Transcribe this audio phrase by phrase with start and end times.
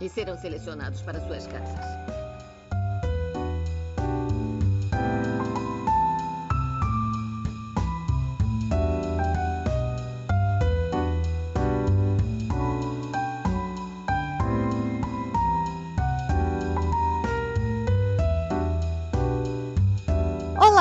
[0.00, 2.06] e serão selecionados para suas casas.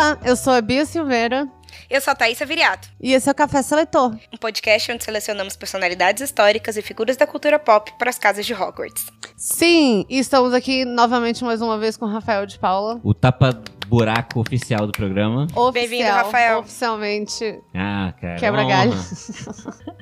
[0.05, 1.47] olá, eu sou a Bia Silveira
[1.89, 4.15] Eu sou a Thaísa Viriato, e esse é o Café Seletor.
[4.33, 8.53] um podcast onde selecionamos personalidades históricas e figuras da cultura pop para as casas de
[8.53, 9.05] Hogwarts.
[9.37, 12.99] Sim, e estamos aqui novamente mais uma vez com o Rafael de Paula.
[13.03, 15.43] O tapa-buraco oficial do programa.
[15.43, 16.59] Oficial, Bem-vindo, Rafael.
[16.59, 18.35] Oficialmente Ah, cara.
[18.39, 18.93] Quebra galho.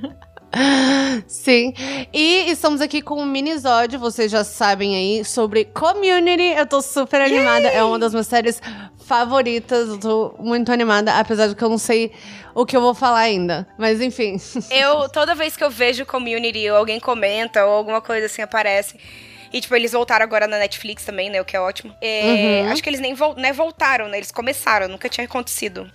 [1.27, 1.73] Sim.
[2.13, 6.55] E estamos aqui com um minisódio, vocês já sabem aí, sobre community.
[6.57, 7.67] Eu tô super animada.
[7.67, 8.61] É uma das minhas séries
[9.05, 9.89] favoritas.
[9.89, 12.11] Eu tô muito animada, apesar de que eu não sei
[12.53, 13.67] o que eu vou falar ainda.
[13.77, 14.37] Mas enfim.
[14.69, 18.97] Eu, toda vez que eu vejo community ou alguém comenta ou alguma coisa assim aparece.
[19.53, 21.39] E, tipo, eles voltaram agora na Netflix também, né?
[21.39, 21.93] O que é ótimo.
[22.01, 22.71] É, Uhum.
[22.71, 24.17] Acho que eles nem vol né, voltaram, né?
[24.17, 25.87] Eles começaram, nunca tinha acontecido.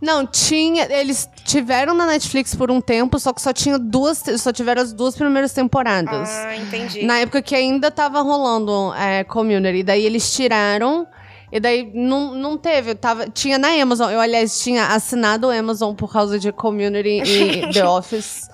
[0.00, 0.86] Não, tinha.
[0.88, 4.22] Eles tiveram na Netflix por um tempo, só que só tinha duas.
[4.38, 6.30] Só tiveram as duas primeiras temporadas.
[6.30, 7.04] Ah, entendi.
[7.04, 9.82] Na época que ainda tava rolando é, community.
[9.82, 11.06] Daí eles tiraram.
[11.50, 12.94] E daí não, não teve.
[12.94, 14.10] Tava, tinha na Amazon.
[14.10, 18.48] Eu, aliás, tinha assinado o Amazon por causa de community e The Office.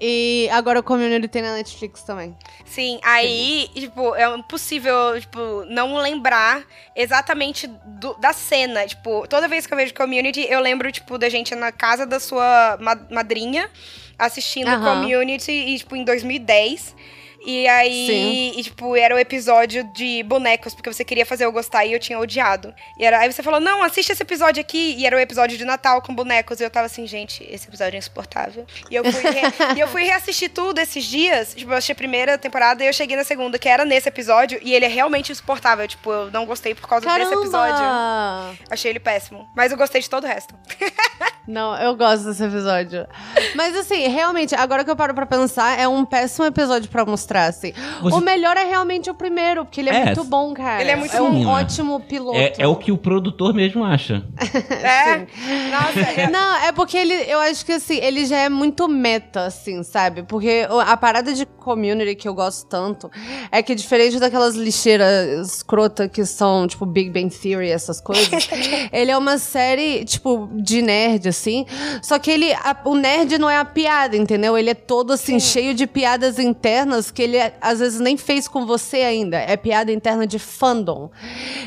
[0.00, 2.36] E agora o community tem na Netflix também.
[2.64, 6.62] Sim, aí, tipo, é impossível, tipo, não lembrar
[6.96, 8.86] exatamente do- da cena.
[8.86, 12.18] Tipo, toda vez que eu vejo community, eu lembro, tipo, da gente na casa da
[12.18, 13.68] sua ma- madrinha
[14.18, 15.00] assistindo Aham.
[15.02, 16.94] community, e, tipo, em 2010.
[17.44, 21.84] E aí, e, tipo, era o episódio de bonecos, porque você queria fazer eu gostar
[21.84, 22.72] e eu tinha odiado.
[22.98, 24.94] E era, aí você falou, não, assiste esse episódio aqui.
[24.98, 26.60] E era o episódio de Natal com bonecos.
[26.60, 28.64] E eu tava assim, gente, esse episódio é insuportável.
[28.90, 29.40] E eu fui, re-
[29.76, 31.54] e eu fui reassistir tudo esses dias.
[31.54, 34.58] Tipo, eu assisti a primeira temporada e eu cheguei na segunda, que era nesse episódio.
[34.62, 35.86] E ele é realmente insuportável.
[35.88, 37.74] Tipo, eu não gostei por causa desse episódio.
[37.74, 38.54] Caramba!
[38.70, 39.48] Achei ele péssimo.
[39.56, 40.54] Mas eu gostei de todo o resto.
[41.46, 43.04] Não, eu gosto desse episódio.
[43.56, 47.31] Mas assim, realmente, agora que eu paro pra pensar, é um péssimo episódio pra mostrar,
[47.40, 47.72] assim.
[48.02, 50.80] Você- O melhor é realmente o primeiro, porque ele é, É, muito bom, cara.
[50.80, 51.50] ele é muito É um bom.
[51.50, 52.38] ótimo piloto.
[52.38, 54.22] É, é o que o produtor mesmo acha.
[54.82, 55.26] É.
[55.70, 59.46] Nossa, é- Não, é porque ele, eu acho que assim, ele já é muito meta,
[59.46, 60.22] assim, sabe?
[60.22, 63.10] Porque a parada de community que eu gosto tanto
[63.50, 68.48] é que diferente daquelas lixeiras escrota que são, tipo, Big Bang Theory, essas coisas,
[68.92, 71.66] ele é uma série, tipo, de nerd, assim.
[72.02, 74.56] Só que ele, a- o nerd não é a piada, entendeu?
[74.58, 78.66] Ele é todo, assim, cheio de piadas internas que ele, às vezes, nem fez com
[78.66, 79.38] você ainda.
[79.38, 81.10] É piada interna de fandom.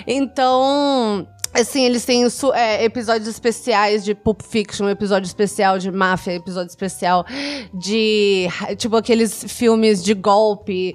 [0.05, 1.27] Então.
[1.53, 7.25] Assim, eles têm é, episódios especiais de Pulp Fiction, episódio especial de máfia, episódio especial
[7.73, 8.49] de.
[8.77, 10.93] Tipo, aqueles filmes de golpe.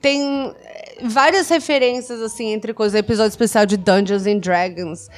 [0.00, 0.71] Tem é,
[1.02, 2.98] várias referências, assim, entre coisas.
[2.98, 5.08] Episódio especial de Dungeons and Dragons.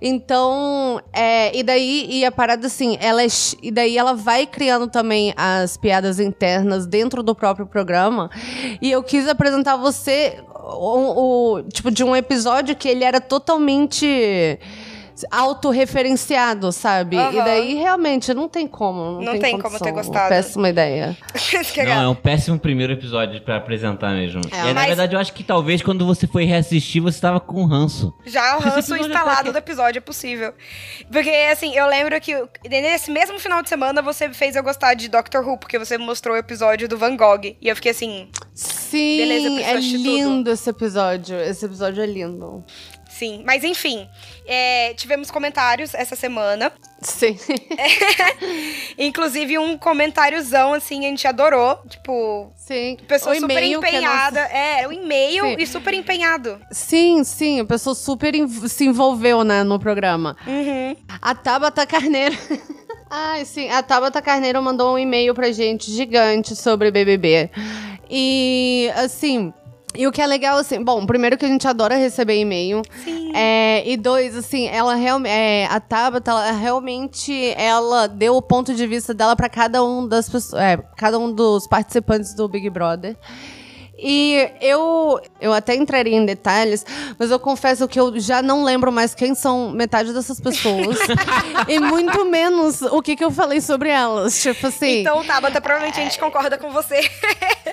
[0.00, 3.26] Então, é, e daí, e a parada, assim, ela é,
[3.62, 8.30] E daí ela vai criando também as piadas internas dentro do próprio programa.
[8.80, 14.58] E eu quis apresentar você o, o- tipo de um episódio que ele era totalmente
[15.30, 17.16] autorreferenciado, sabe?
[17.16, 17.32] Aham.
[17.32, 20.28] E daí realmente não tem como, não, Não tem, tem como ter gostado.
[20.28, 21.16] Péssima ideia.
[21.84, 24.40] Não, é um péssimo primeiro episódio pra apresentar mesmo.
[24.50, 27.40] É, e, na mas- verdade, eu acho que talvez quando você foi reassistir, você tava
[27.40, 28.12] com ranço.
[28.24, 30.52] Já o ranço episódio instalado do episódio é possível.
[31.10, 32.34] Porque, assim, eu lembro que
[32.68, 36.34] nesse mesmo final de semana você fez eu gostar de Doctor Who, porque você mostrou
[36.34, 37.56] o episódio do Van Gogh.
[37.60, 41.36] E eu fiquei assim, Sim, Beleza, eu é lindo esse episódio.
[41.40, 42.62] Esse episódio é lindo.
[43.22, 44.08] Sim, mas enfim,
[44.44, 46.72] é, tivemos comentários essa semana.
[47.00, 47.38] Sim.
[48.98, 51.78] Inclusive um comentáriozão, assim, a gente adorou.
[51.88, 52.96] Tipo, Sim.
[53.06, 54.40] pessoa super a empenhada.
[54.40, 56.60] É, o e-mail e super empenhado.
[56.72, 58.34] Sim, sim, a pessoa super
[58.68, 60.36] se envolveu, né, no programa.
[60.44, 60.96] Uhum.
[61.20, 62.36] A Tabata Carneiro.
[63.08, 67.50] Ai, sim, a Tabata Carneiro mandou um e-mail pra gente gigante sobre BBB.
[68.10, 69.54] E, assim.
[69.94, 72.82] E o que é legal, assim, bom, primeiro que a gente adora receber e-mail.
[73.04, 73.32] Sim.
[73.34, 75.32] É, e dois, assim, ela realmente.
[75.32, 80.06] É, a Tabata, ela realmente ela deu o ponto de vista dela pra cada um
[80.06, 80.62] das pessoas.
[80.62, 83.16] É, cada um dos participantes do Big Brother.
[84.04, 86.84] E eu, eu até entraria em detalhes,
[87.16, 90.98] mas eu confesso que eu já não lembro mais quem são metade dessas pessoas.
[91.68, 94.42] e muito menos o que, que eu falei sobre elas.
[94.42, 95.02] Tipo assim.
[95.02, 97.08] Então, Tabata, provavelmente a gente concorda com você.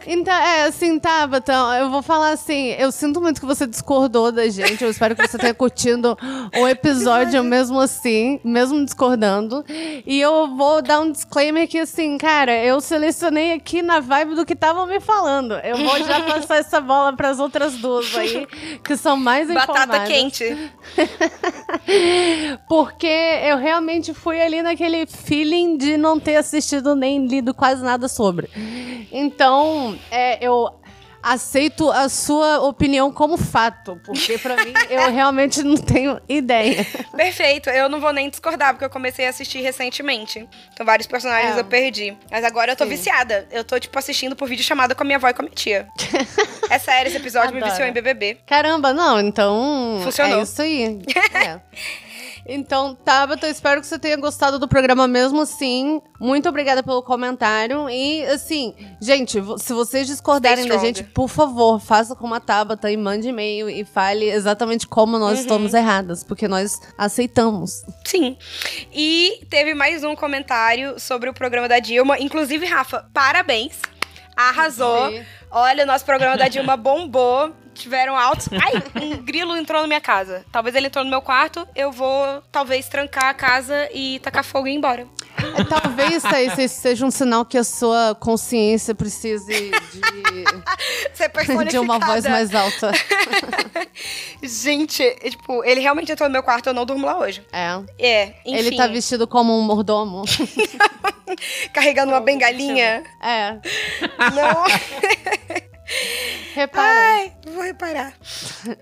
[0.05, 4.47] Então, é, assim, Tabata, eu vou falar assim, eu sinto muito que você discordou da
[4.47, 6.17] gente, eu espero que você tenha curtindo
[6.57, 9.65] o episódio mesmo assim, mesmo discordando.
[10.05, 14.45] E eu vou dar um disclaimer que, assim, cara, eu selecionei aqui na vibe do
[14.45, 15.53] que estavam me falando.
[15.55, 18.47] Eu vou já passar essa bola pras outras duas aí,
[18.83, 19.87] que são mais informadas.
[19.87, 20.71] Batata quente.
[22.67, 28.07] Porque eu realmente fui ali naquele feeling de não ter assistido nem lido quase nada
[28.07, 28.49] sobre.
[29.11, 30.69] Então, é, eu
[31.21, 36.85] aceito a sua opinião como fato, porque pra mim eu realmente não tenho ideia.
[37.15, 40.47] Perfeito, eu não vou nem discordar, porque eu comecei a assistir recentemente.
[40.73, 41.59] Então, vários personagens É.
[41.59, 42.17] eu perdi.
[42.31, 42.89] Mas agora eu tô Sim.
[42.91, 43.47] viciada.
[43.51, 45.55] Eu tô, tipo, assistindo por vídeo chamada com a minha avó e com a minha
[45.55, 45.87] tia.
[46.69, 47.71] é sério, esse episódio me Adoro.
[47.71, 48.37] viciou em BBB.
[48.45, 50.39] Caramba, não, então Funcionou.
[50.39, 50.99] é isso aí.
[51.33, 51.59] É.
[52.51, 56.01] Então, Tabata, eu espero que você tenha gostado do programa mesmo assim.
[56.19, 57.87] Muito obrigada pelo comentário.
[57.89, 62.97] E, assim, gente, se vocês discordarem da gente, por favor, faça como a Tabata e
[62.97, 65.41] mande e-mail e fale exatamente como nós Uhum.
[65.41, 67.83] estamos erradas, porque nós aceitamos.
[68.05, 68.35] Sim.
[68.91, 72.19] E teve mais um comentário sobre o programa da Dilma.
[72.19, 73.79] Inclusive, Rafa, parabéns.
[74.35, 75.09] Arrasou.
[75.11, 75.23] Sim.
[75.51, 77.53] Olha, o nosso programa da Dilma bombou.
[77.79, 78.49] Tiveram altos.
[78.51, 80.45] Ai, um grilo entrou na minha casa.
[80.51, 81.65] Talvez ele entrou no meu quarto.
[81.73, 85.07] Eu vou, talvez, trancar a casa e tacar fogo e ir embora.
[85.57, 89.71] É, talvez Thaís, seja um sinal que a sua consciência precise de,
[91.71, 92.91] de uma voz mais alta.
[94.43, 97.41] Gente, tipo, ele realmente entrou no meu quarto, eu não durmo lá hoje.
[97.53, 97.79] É.
[97.97, 98.55] É, enfim.
[98.55, 100.23] Ele tá vestido como um mordomo.
[101.71, 103.03] carregando uma bengalinha.
[103.21, 103.53] É.
[104.33, 105.59] Não.
[106.53, 106.87] Repara.
[106.87, 108.13] Ai, vou reparar.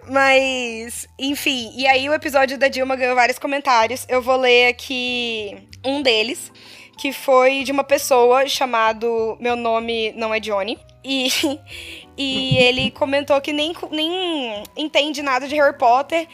[0.09, 4.06] Mas, enfim, e aí o episódio da Dilma ganhou vários comentários.
[4.09, 6.51] Eu vou ler aqui um deles,
[6.98, 10.77] que foi de uma pessoa chamado Meu Nome Não é Johnny.
[11.04, 11.30] E,
[12.18, 16.27] e ele comentou que nem, nem entende nada de Harry Potter,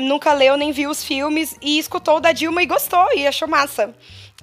[0.00, 3.94] nunca leu nem viu os filmes, e escutou da Dilma e gostou, e achou massa.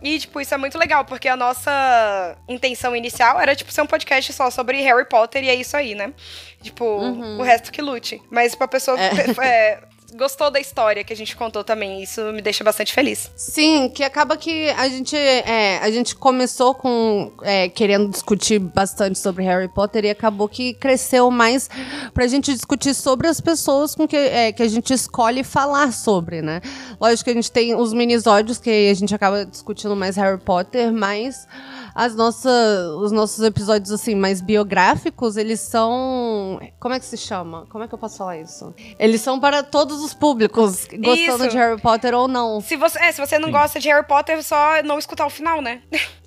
[0.01, 3.87] E, tipo, isso é muito legal, porque a nossa intenção inicial era, tipo, ser um
[3.87, 6.13] podcast só sobre Harry Potter e é isso aí, né?
[6.61, 8.21] Tipo, o resto que lute.
[8.29, 9.09] Mas pra pessoa É.
[9.43, 9.79] é,
[10.15, 13.31] gostou da história que a gente contou também, isso me deixa bastante feliz.
[13.35, 19.19] Sim, que acaba que a gente, é, a gente começou com é, querendo discutir bastante
[19.19, 21.69] sobre Harry Potter e acabou que cresceu mais
[22.13, 26.41] pra gente discutir sobre as pessoas com que, é, que a gente escolhe falar sobre,
[26.41, 26.61] né?
[26.99, 30.91] Lógico que a gente tem os minisódios que a gente acaba discutindo mais Harry Potter,
[30.93, 31.47] mas
[31.93, 37.65] as nossas, os nossos episódios assim mais biográficos, eles são, como é que se chama?
[37.69, 38.71] Como é que eu posso falar isso?
[38.99, 41.49] Eles são para todos os públicos, gostando Isso.
[41.49, 42.61] de Harry Potter ou não.
[42.61, 45.61] Se você, é, se você não gosta de Harry Potter, só não escutar o final,
[45.61, 45.81] né?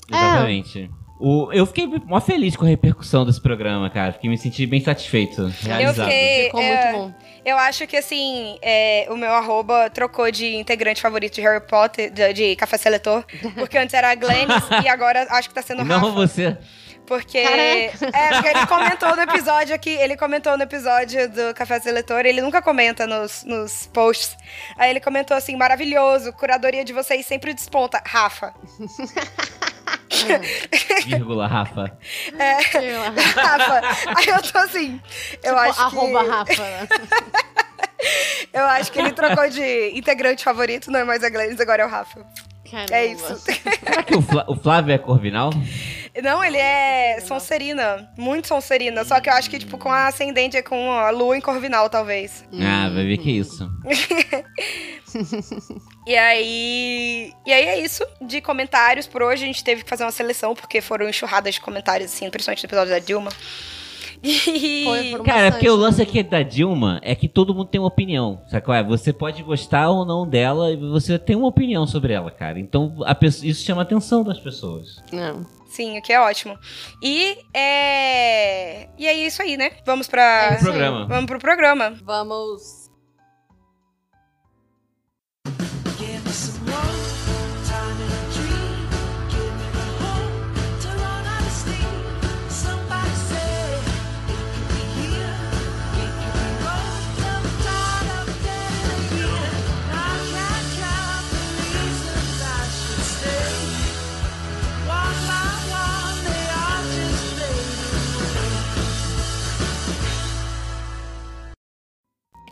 [0.08, 0.90] Exatamente.
[1.22, 4.14] O, eu fiquei mó feliz com a repercussão desse programa, cara.
[4.14, 5.42] Fiquei me senti bem satisfeito.
[5.42, 6.06] Eu Realizado.
[6.06, 6.44] fiquei.
[6.44, 7.14] Ficou é, muito bom.
[7.44, 12.10] Eu acho que, assim, é, o meu arroba trocou de integrante favorito de Harry Potter,
[12.10, 13.22] de, de Café Seletor,
[13.54, 16.12] porque antes era a Glennis e agora acho que tá sendo o Não Rafa.
[16.12, 16.56] você.
[17.11, 17.43] Porque.
[17.43, 18.17] Caraca.
[18.17, 22.40] É, porque ele comentou no episódio aqui, ele comentou no episódio do Café Seletor, ele
[22.40, 24.37] nunca comenta nos, nos posts.
[24.76, 28.00] Aí ele comentou assim: maravilhoso, curadoria de vocês sempre desponta.
[28.07, 28.55] Rafa.
[31.05, 31.99] Vírgula, Rafa.
[33.35, 33.81] Rafa.
[34.17, 35.00] Aí eu tô assim.
[35.43, 36.31] Eu Tipo, acho arroba que.
[36.31, 36.88] Rafa.
[38.52, 41.87] Eu acho que ele trocou de integrante favorito, não é mais a Glennis, agora é
[41.87, 42.25] o Rafa.
[42.70, 42.94] Caramba.
[42.96, 43.36] É isso.
[43.40, 45.50] Será que o, Flá- o Flávio é Corvinal?
[46.22, 48.10] Não, ele é Sonserina.
[48.18, 49.04] Muito Sonserina.
[49.04, 52.44] Só que eu acho que, tipo, com a ascendente, com a lua em Corvinal, talvez.
[52.60, 53.70] Ah, vai ver que é isso.
[56.06, 57.32] E aí.
[57.46, 59.42] E aí é isso de comentários por hoje.
[59.44, 62.66] A gente teve que fazer uma seleção, porque foram enxurradas de comentários, assim, principalmente no
[62.68, 63.30] episódio da Dilma.
[65.24, 68.74] Cara, porque o lance aqui da Dilma é que todo mundo tem uma opinião, sacou?
[68.74, 72.58] É, Você pode gostar ou não dela e você tem uma opinião sobre ela, cara.
[72.58, 75.02] Então a pessoa- isso chama a atenção das pessoas.
[75.12, 75.34] É.
[75.68, 76.58] Sim, o que é ótimo.
[77.02, 78.88] E é.
[78.98, 79.70] E é isso aí, né?
[79.86, 80.54] Vamos pra.
[80.54, 80.58] É.
[80.58, 81.06] Programa.
[81.06, 81.94] Vamos pro programa.
[82.04, 82.79] Vamos.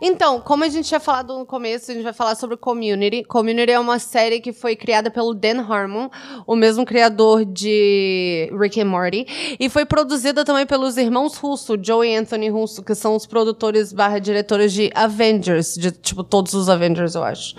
[0.01, 3.23] Então, como a gente tinha falado no começo, a gente vai falar sobre Community.
[3.23, 6.09] Community é uma série que foi criada pelo Dan Harmon,
[6.47, 12.07] o mesmo criador de Rick and Morty, e foi produzida também pelos irmãos Russo, Joe
[12.07, 16.69] e Anthony Russo, que são os produtores barra diretores de Avengers, de tipo todos os
[16.69, 17.55] Avengers, eu acho.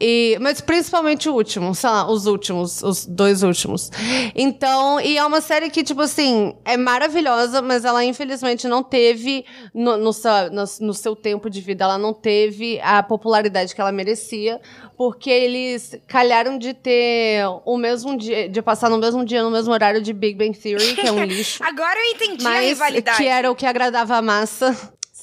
[0.00, 3.90] E, mas principalmente o último, sei lá, os últimos, os dois últimos.
[4.34, 9.44] Então, e é uma série que, tipo assim, é maravilhosa, mas ela infelizmente não teve,
[9.74, 10.10] no, no,
[10.52, 14.60] no, no seu tempo de vida, ela não teve a popularidade que ela merecia,
[14.96, 19.72] porque eles calharam de ter o mesmo dia, de passar no mesmo dia, no mesmo
[19.72, 21.62] horário de Big Bang Theory, que é um lixo.
[21.64, 23.16] Agora eu entendi a rivalidade.
[23.18, 24.74] que era o que agradava a massa.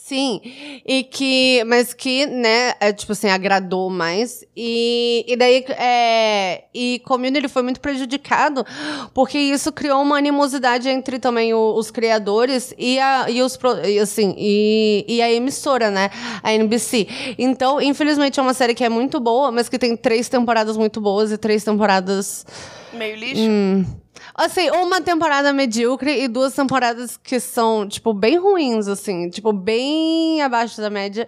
[0.08, 0.40] Sim,
[0.88, 4.42] e que, mas que, né, é, tipo assim, agradou mais.
[4.56, 8.66] E, e daí, é, e Community foi muito prejudicado,
[9.14, 14.00] porque isso criou uma animosidade entre também o- os criadores e, a, e os, e,
[14.00, 16.10] assim, e, e a emissora, né,
[16.42, 17.36] a NBC.
[17.38, 21.02] Então, infelizmente, é uma série que é muito boa, mas que tem três temporadas muito
[21.02, 22.46] boas e três temporadas
[22.94, 23.42] Meio lixo.
[23.42, 23.86] Hum.
[24.34, 29.30] Assim, uma temporada medíocre e duas temporadas que são, tipo, bem ruins, assim.
[29.30, 31.28] Tipo, bem abaixo da média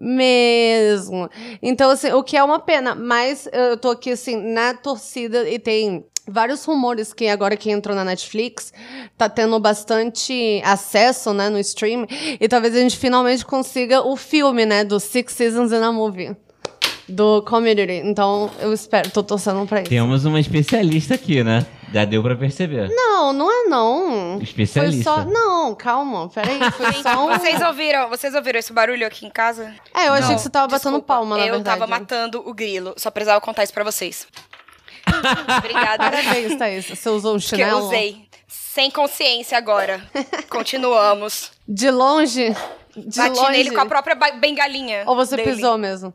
[0.00, 1.30] mesmo.
[1.62, 2.94] Então, assim, o que é uma pena.
[2.94, 7.94] Mas eu tô aqui, assim, na torcida e tem vários rumores que agora que entrou
[7.94, 8.72] na Netflix
[9.16, 12.06] tá tendo bastante acesso, né, no stream.
[12.40, 16.34] E talvez a gente finalmente consiga o filme, né, do Six Seasons in a Movie.
[17.06, 18.00] Do Community.
[18.04, 19.90] Então, eu espero, tô torcendo pra isso.
[19.90, 21.66] Temos uma especialista aqui, né?
[21.94, 22.88] Já deu pra perceber.
[22.88, 24.40] Não, não é não.
[24.42, 25.12] Especialista.
[25.14, 25.30] Foi só.
[25.30, 26.58] Não, calma, peraí.
[26.76, 27.28] Foi só um.
[27.38, 29.72] vocês ouviram, vocês ouviram esse barulho aqui em casa?
[29.94, 31.78] É, eu achei Não, que você tava batendo desculpa, palma, na eu verdade.
[31.78, 32.94] tava matando o grilo.
[32.96, 34.26] Só precisava contar isso pra vocês.
[35.58, 36.10] Obrigada.
[36.10, 36.84] Parabéns, Thaís.
[36.88, 37.86] Você usou um Que eu chinelo?
[37.86, 38.28] usei.
[38.48, 40.02] Sem consciência agora.
[40.50, 41.52] Continuamos.
[41.68, 42.52] De longe?
[42.96, 43.52] De Bati longe?
[43.52, 45.04] nele com a própria bengalinha.
[45.06, 45.52] Ou você dele.
[45.54, 46.12] pisou mesmo?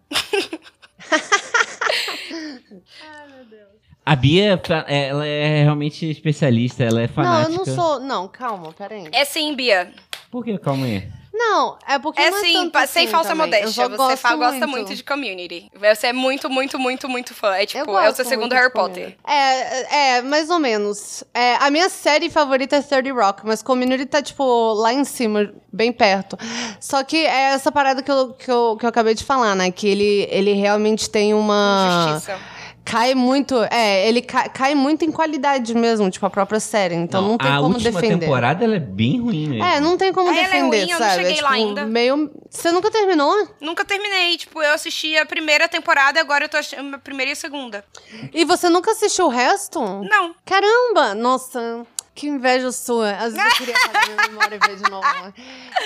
[4.06, 7.52] A Bia, ela é realmente especialista, ela é Não, fanática.
[7.54, 8.00] eu não sou.
[8.00, 9.08] Não, calma, peraí.
[9.12, 9.92] É sim, Bia.
[10.32, 10.58] Por que?
[10.58, 11.08] Calma aí.
[11.32, 12.20] Não, é porque.
[12.22, 13.46] É não sim, tanto pa- sem assim falsa também.
[13.46, 13.88] Modéstia.
[13.88, 15.72] Você gosto fa- gosta muito de community.
[15.80, 17.56] Você é muito, muito, muito, muito fã.
[17.56, 19.16] É tipo, é o seu segundo muito Harry Potter.
[19.22, 19.88] Community.
[19.96, 21.24] É, é, mais ou menos.
[21.34, 25.50] É, a minha série favorita é 30 Rock, mas Community tá, tipo, lá em cima,
[25.72, 26.38] bem perto.
[26.80, 29.72] Só que é essa parada que eu, que eu, que eu acabei de falar, né?
[29.72, 32.08] Que ele, ele realmente tem uma.
[32.10, 32.38] Justiça.
[32.86, 33.56] Cai muito.
[33.72, 36.96] É, ele cai, cai muito em qualidade mesmo, tipo, a própria série.
[36.96, 38.20] Então não, tem a como última defender.
[38.26, 39.64] temporada ela é bem ruim mesmo.
[39.64, 41.24] É, não tem como Ah, ela é defender, ruim, eu não sabe?
[41.24, 41.86] cheguei é, lá tipo, ainda.
[41.86, 42.32] Meio.
[42.50, 43.48] Você nunca terminou?
[43.62, 44.38] Nunca terminei.
[44.38, 47.36] Tipo, eu assisti a primeira temporada e agora eu tô assistindo a primeira e a
[47.36, 47.86] segunda.
[48.34, 49.80] E você nunca assistiu o resto?
[49.80, 50.34] Não.
[50.46, 51.14] Caramba!
[51.14, 51.86] Nossa,
[52.20, 53.12] que inveja sua.
[53.12, 55.08] Às vezes eu queria apagar minha memória e ver de novo.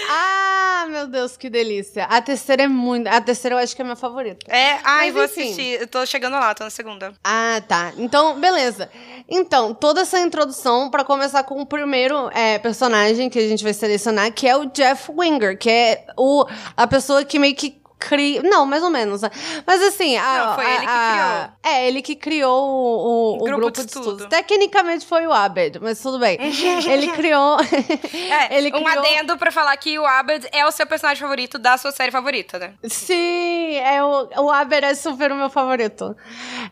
[0.09, 2.05] Ah, meu Deus, que delícia.
[2.05, 3.07] A terceira é muito.
[3.07, 4.51] A terceira eu acho que é a minha favorita.
[4.51, 5.43] É, ai, Mas vou enfim.
[5.43, 5.81] assistir.
[5.81, 7.13] Eu tô chegando lá, tô na segunda.
[7.23, 7.93] Ah, tá.
[7.97, 8.89] Então, beleza.
[9.29, 13.73] Então, toda essa introdução pra começar com o primeiro é, personagem que a gente vai
[13.73, 18.41] selecionar, que é o Jeff Winger, que é o, a pessoa que meio que cria.
[18.43, 19.21] Não, mais ou menos.
[19.21, 19.29] né?
[19.65, 20.17] Mas assim.
[20.17, 23.71] A, Não, foi a- ele que a- É, ele que criou o, o, o grupo,
[23.71, 24.25] de, estudos.
[24.27, 26.37] Tecnicamente foi o Abed, mas tudo bem.
[26.89, 27.57] ele criou.
[27.59, 28.99] É, ele um criou...
[28.99, 32.59] adendo pra falar que o Abed é o seu personagem favorito da sua série favorita,
[32.59, 32.73] né?
[32.83, 36.15] Sim, é o, o Aber é super o meu favorito.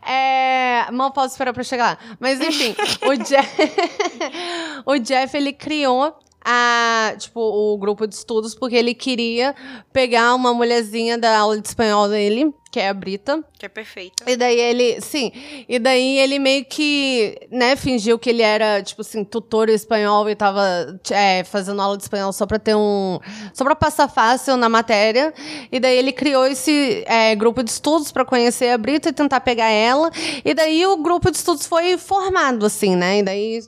[0.06, 1.98] É, mal posso esperar pra chegar lá.
[2.20, 3.58] Mas enfim, o Jeff,
[4.86, 9.56] o Jeff, ele criou a, tipo, o grupo de estudos porque ele queria
[9.94, 13.44] pegar uma mulherzinha da aula de espanhol dele que é a Brita.
[13.60, 14.24] Que é perfeita.
[14.26, 15.32] E daí ele, sim,
[15.68, 20.36] e daí ele meio que, né, fingiu que ele era, tipo assim, tutor espanhol e
[20.36, 23.20] tava é, fazendo aula de espanhol só pra ter um,
[23.54, 25.34] só pra passar fácil na matéria.
[25.70, 29.42] E daí ele criou esse é, grupo de estudos pra conhecer a Brita e tentar
[29.42, 30.10] pegar ela.
[30.46, 33.60] E daí o grupo de estudos foi formado, assim, né, e daí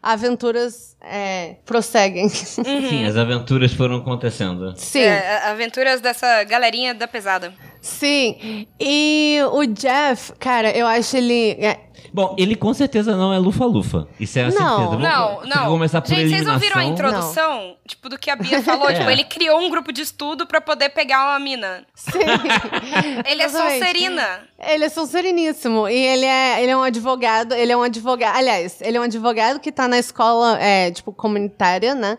[0.00, 2.28] aventuras é, prosseguem.
[2.30, 4.72] Sim, as aventuras foram acontecendo.
[4.76, 5.00] Sim.
[5.00, 7.52] É, aventuras dessa galerinha da pesada.
[7.82, 8.36] Sim,
[8.80, 11.56] e o Jeff, cara, eu acho ele.
[12.12, 14.06] Bom, ele com certeza não é lufa-lufa.
[14.18, 14.52] Isso é a Não.
[14.54, 14.86] certeza.
[14.86, 15.66] Vamos- Não, vamos não.
[15.68, 16.92] começar por Gente, vocês ouviram a eliminação.
[17.10, 17.76] introdução?
[17.86, 18.88] Tipo, do que a Bia falou?
[18.90, 18.94] É.
[18.94, 21.84] Tipo, ele criou um grupo de estudo pra poder pegar uma mina.
[21.94, 22.18] Sim.
[23.26, 23.48] Ele é.
[23.48, 24.40] Sonserina.
[24.58, 25.88] Ele é sonseriníssimo.
[25.88, 27.52] E ele é, ele é um advogado.
[27.54, 28.36] Ele é um advogado.
[28.36, 32.16] Aliás, ele é um advogado que tá na escola, é, tipo, comunitária, né?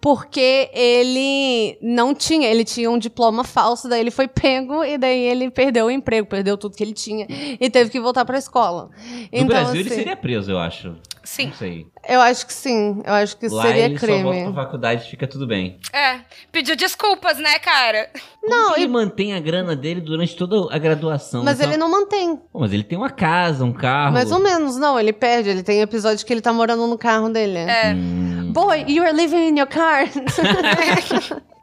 [0.00, 2.48] Porque ele não tinha.
[2.48, 6.26] Ele tinha um diploma falso, daí ele foi pego e daí ele perdeu o emprego,
[6.28, 7.26] perdeu tudo que ele tinha.
[7.28, 8.90] E teve que voltar pra escola.
[9.10, 10.94] No então, Brasil ele assim, seria preso, eu acho.
[11.22, 11.46] Sim.
[11.48, 11.86] Não sei.
[12.08, 13.02] Eu acho que sim.
[13.04, 14.52] Eu acho que Lá seria ele só volta crime.
[14.52, 15.78] pra faculdade fica tudo bem.
[15.92, 16.20] É.
[16.50, 18.08] Pediu desculpas, né, cara?
[18.40, 21.44] Como Não, ele e- mantém a grana dele durante toda a graduação?
[21.44, 22.36] Mas Então- ele não mantém.
[22.52, 24.14] Pô, mas ele tem uma casa, um carro.
[24.14, 24.98] Mais ou menos, não.
[24.98, 25.50] Ele perde.
[25.50, 27.58] Ele tem episódio que ele tá morando no carro dele.
[27.58, 27.92] É.
[27.94, 30.06] Hum, Boy, you are living in your car.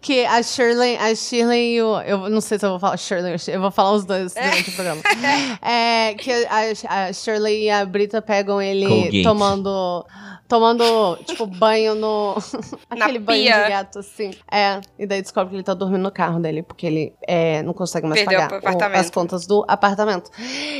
[0.00, 2.00] que a Shirley, a Shirley e o.
[2.00, 4.34] Eu não sei se eu vou falar Shirley, ou Shirley, eu vou falar os dois
[4.34, 5.02] durante o programa.
[5.62, 9.22] É, que a, a Shirley e a Brita pegam ele Colgate.
[9.22, 10.06] tomando.
[10.48, 12.36] Tomando, tipo, banho no.
[12.88, 13.64] aquele banho pia.
[13.64, 14.30] de gato, assim.
[14.50, 17.72] É, e daí descobre que ele tá dormindo no carro dele, porque ele é, não
[17.72, 20.30] consegue mais Perdeu pagar o as contas do apartamento.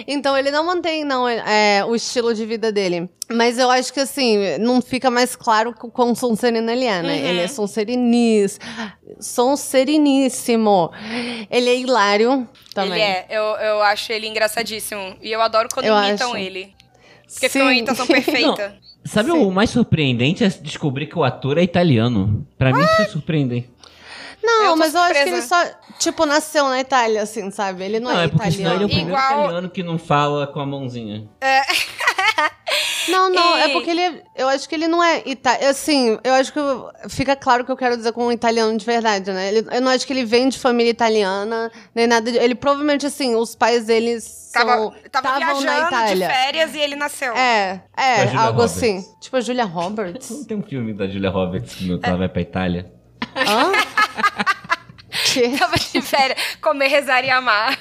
[0.06, 3.11] Então ele não mantém, não, é, o estilo de vida dele.
[3.28, 7.14] Mas eu acho que, assim, não fica mais claro o quão sonserino ele é, né?
[7.14, 7.26] Uhum.
[7.26, 8.61] Ele é sonserinis,
[9.18, 10.92] sonseriníssimo.
[11.50, 12.92] Ele é hilário também.
[12.92, 13.26] Ele é.
[13.28, 15.16] Eu, eu acho ele engraçadíssimo.
[15.20, 16.37] E eu adoro quando Eu imitam acho.
[16.37, 16.73] ele.
[17.32, 17.78] Porque fica uma Sim.
[17.78, 18.78] imitação perfeita.
[19.06, 19.38] Sabe Sim.
[19.38, 22.46] o mais surpreendente é descobrir que o ator é italiano.
[22.58, 23.70] Pra mim isso é surpreendente.
[24.42, 25.64] Não, Eu mas eu acho que ele só,
[25.98, 27.82] tipo, nasceu na Itália, assim, sabe?
[27.84, 29.06] Ele não, Não, é, é porque senão ele é o italiano.
[29.06, 31.28] primeiro Igual- italiano que não fala com a mãozinha.
[33.08, 34.22] Não, não, é E- porque ele.
[34.34, 35.70] Eu acho que ele não é italiano.
[35.70, 38.76] Assim, eu acho que eu- fica claro o que eu quero dizer com um italiano
[38.76, 39.48] de verdade, né?
[39.48, 42.30] Ele- eu não acho que ele vem de família italiana, nem nada.
[42.30, 44.76] De, ele provavelmente, assim, os pais deles são, Tava,
[45.10, 46.28] tava estavam na viajando de Itália.
[46.30, 47.32] férias e ele nasceu.
[47.36, 48.76] É, é, algo Roberts.
[48.76, 49.04] assim.
[49.20, 50.30] Tipo a Julia Roberts.
[50.30, 52.90] Não tem um filme da Julia Roberts que ela vai pra Itália?
[53.36, 53.73] Hã?
[55.32, 55.56] que?
[55.58, 56.38] Tava de férias.
[56.60, 57.78] Comer, rezar e amar.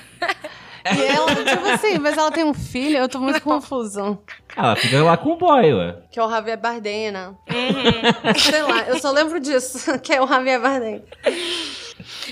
[0.85, 4.17] E ela, tipo assim, mas ela tem um filho, eu tô muito confusa.
[4.55, 5.95] Ela fica lá com o boy, ué.
[6.09, 7.27] Que é o Javier Bardem, né?
[7.49, 8.35] Uhum.
[8.39, 11.03] Sei lá, eu só lembro disso, que é o Javier Bardem.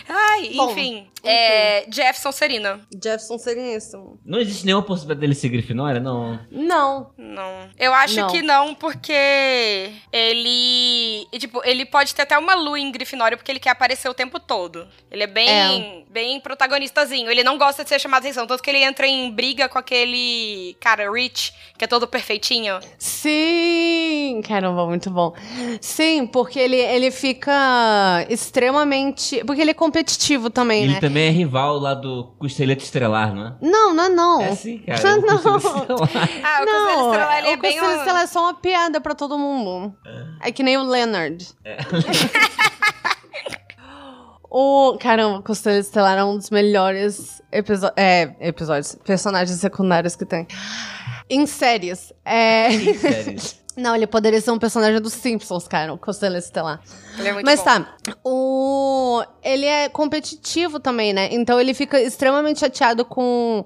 [0.07, 1.07] Ai, Bom, enfim.
[1.23, 2.81] É, Jefferson Serina.
[2.93, 4.19] Jefferson seria isso?
[4.25, 5.99] Não existe nenhuma possibilidade dele ser Grifinória?
[6.01, 6.37] Não.
[6.51, 7.11] Não.
[7.17, 7.69] Não.
[7.79, 8.27] Eu acho Não.
[8.29, 9.13] que não, porque
[10.11, 11.25] ele.
[11.39, 14.39] Tipo, ele pode ter até uma lua em Grifinória porque ele quer aparecer o tempo
[14.39, 14.85] todo.
[15.09, 17.31] Ele é bem, bem protagonistazinho.
[17.31, 18.45] Ele não gosta de ser chamado atenção.
[18.45, 22.79] Tanto que ele entra em briga com aquele cara, Rich, que é todo perfeitinho.
[22.97, 24.41] Sim!
[24.45, 25.33] Caramba, muito bom.
[25.79, 29.41] Sim, porque ele, ele fica extremamente.
[29.53, 30.99] Porque ele é competitivo também, Ele né?
[30.99, 33.55] também é rival lá do Costelete Estrelar, não é?
[33.61, 34.41] Não, não, é não.
[34.41, 34.99] É sim, cara.
[34.99, 35.37] é o Não.
[35.37, 36.09] Conselheiro Estelar.
[36.43, 37.79] Ah, o Não, Estelar, ele é o bem.
[37.79, 39.93] Um- Estelar é só uma piada pra todo mundo.
[40.41, 41.47] É, que nem o Leonard.
[44.55, 50.25] O, caramba, o Conselho Estelar é um dos melhores episo é, episódios, personagens secundários que
[50.25, 50.45] tem.
[51.27, 52.13] Em séries.
[52.23, 52.69] É...
[52.69, 53.35] Sério.
[53.75, 56.79] Não, ele poderia ser um personagem dos Simpsons, cara, o Conselho Estelar.
[57.17, 57.65] Ele é muito Mas bom.
[57.65, 57.87] tá,
[58.23, 59.23] o...
[59.43, 61.29] ele é competitivo também, né?
[61.31, 63.63] Então ele fica extremamente chateado com,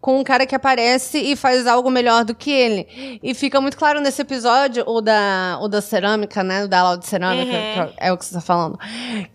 [0.00, 3.18] com um cara que aparece e faz algo melhor do que ele.
[3.22, 6.64] E fica muito claro nesse episódio, o da, o da cerâmica, né?
[6.64, 7.86] O da aula de cerâmica, Uhum.
[7.88, 8.78] que é o que você tá falando.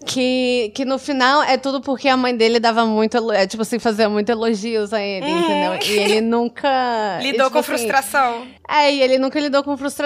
[0.05, 3.79] Que, que no final é tudo porque a mãe dele dava muito, é, tipo assim,
[3.79, 5.39] fazia muito elogios a ele, Uhum.
[5.39, 5.79] entendeu?
[5.87, 7.19] E ele nunca...
[7.21, 8.47] Lidou tipo com assim, frustração.
[8.67, 9.98] é, e ele nunca lidou com frustração.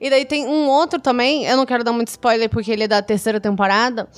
[0.00, 2.88] E daí tem um outro também, eu não quero dar muito spoiler porque ele é
[2.88, 4.08] da terceira temporada,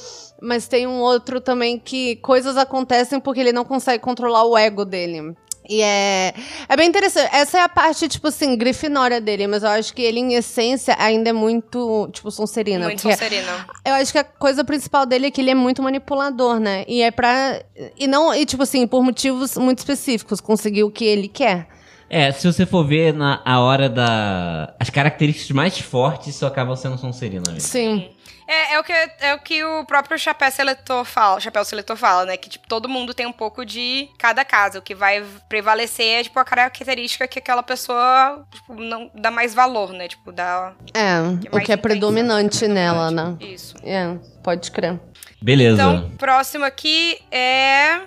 [0.41, 4.85] mas tem um outro também que coisas acontecem porque ele não consegue controlar o ego
[4.85, 5.35] dele.
[5.69, 6.35] E é,
[6.69, 7.35] é bem interessante.
[7.35, 10.97] Essa é a parte, tipo assim, grifinória dele, mas eu acho que ele, em essência,
[10.99, 12.87] ainda é muito, tipo, Sonserina.
[12.87, 13.67] Muito Sonserina.
[13.85, 16.85] eu acho que a coisa principal dele é que ele é muito manipulador, né?
[16.89, 17.63] E é pra.
[17.97, 18.35] E não.
[18.35, 21.69] E, tipo assim, por motivos muito específicos, conseguir o que ele quer.
[22.13, 24.75] É, se você for ver na a hora da.
[24.79, 27.61] As características mais fortes só acabam sendo Sonserina mesmo.
[27.61, 28.11] Sim.
[28.47, 32.27] É, é, o que, é o que o próprio chapéu seletor fala, chapéu seletor fala,
[32.27, 32.37] né?
[32.37, 34.79] Que, tipo, todo mundo tem um pouco de cada casa.
[34.79, 39.55] O que vai prevalecer é, tipo, a característica que aquela pessoa, tipo, não dá mais
[39.55, 40.07] valor, né?
[40.07, 40.75] Tipo, dá...
[40.93, 43.37] É, Que é o que é predominante nela, né?
[43.41, 43.75] Isso.
[43.83, 45.01] É, pode crer.
[45.41, 45.81] Beleza.
[45.81, 48.01] Então, próximo aqui é...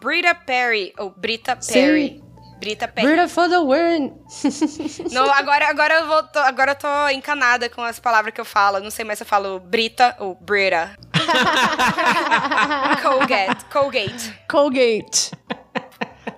[0.00, 2.22] Brita Perry, ou Brita Sim.
[2.64, 3.06] Brita Perry.
[3.06, 4.14] Brita for the win!
[5.12, 8.44] Não, agora, agora, eu vou, tô, agora eu tô encanada com as palavras que eu
[8.44, 8.80] falo.
[8.80, 10.96] Não sei mais se eu falo Brita ou Brita.
[13.02, 13.64] Colgate.
[13.66, 14.40] Colgate.
[14.48, 15.30] Colgate.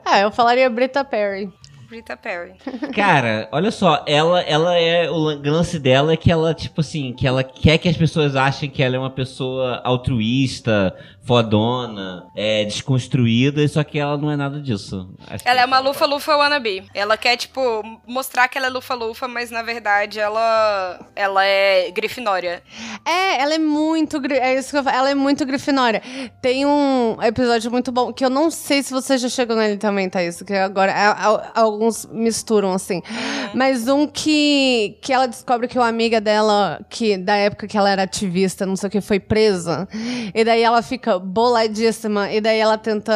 [0.04, 1.48] É, eu falaria Brita Perry.
[1.88, 2.54] Brita Perry.
[2.92, 5.08] Cara, olha só, ela, ela é.
[5.08, 8.68] O lance dela é que ela, tipo assim, que ela quer que as pessoas achem
[8.68, 14.60] que ela é uma pessoa altruísta, fodona, é, desconstruída, só que ela não é nada
[14.60, 15.08] disso.
[15.28, 16.84] Acho Ela é uma lufa-lufa wannabe.
[16.94, 17.60] Ela quer, tipo,
[18.06, 22.62] mostrar que ela é lufa-lufa, mas na verdade ela, ela é grifinória.
[23.04, 24.20] É, ela é muito.
[24.32, 24.96] É isso que eu falo.
[24.96, 26.00] Ela é muito grifinória.
[26.40, 30.08] Tem um episódio muito bom que eu não sei se você já chegou nele também,
[30.08, 30.40] Thaís.
[30.42, 33.02] Que agora a- a- alguns misturam assim.
[33.54, 37.90] Mas um que, que ela descobre que uma amiga dela, que da época que ela
[37.90, 39.88] era ativista, não sei o que, foi presa.
[40.34, 42.30] E daí ela fica boladíssima.
[42.32, 43.12] E daí ela tenta.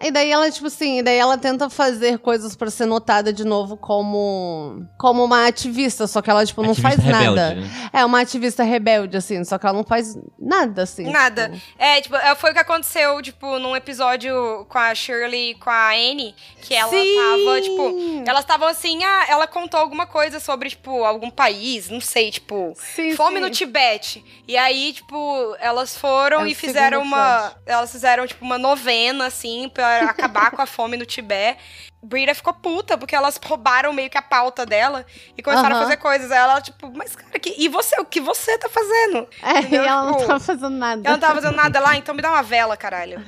[0.00, 3.44] E daí ela, tipo assim, e daí ela tenta fazer coisas pra ser notada de
[3.44, 7.54] novo como como uma ativista, só que ela, tipo, não Ativista faz rebelde, nada.
[7.54, 7.90] né?
[7.92, 11.10] É, uma ativista rebelde, assim, só que ela não faz nada, assim.
[11.10, 11.48] Nada.
[11.50, 11.62] tipo.
[11.78, 15.70] É, tipo, é, foi o que aconteceu, tipo, num episódio com a Shirley e com
[15.70, 17.14] a Anne, que ela Sim!
[17.16, 22.00] tava, tipo, elas estavam assim, ah, ela contou alguma coisa sobre, tipo, algum país, não
[22.00, 23.42] sei, tipo, Sim, fome sim.
[23.42, 24.24] no Tibete.
[24.46, 27.52] E aí, tipo, elas foram É e fizeram uma.
[27.66, 31.58] Elas fizeram, tipo, uma novena, assim, pra acabar com a fome no Tibete.
[32.00, 35.04] Brita ficou puta, porque elas roubaram meio que a pauta dela
[35.36, 36.30] e começaram a fazer coisas.
[36.30, 37.52] Aí ela, tipo, mas cara, que...
[37.58, 38.00] e você?
[38.00, 39.26] O que você tá fazendo?
[39.42, 39.82] É, e Entendeu?
[39.82, 41.02] ela não Tipo, tava fazendo nada.
[41.04, 43.20] Ela não tava fazendo nada lá, então me dá uma vela, caralho.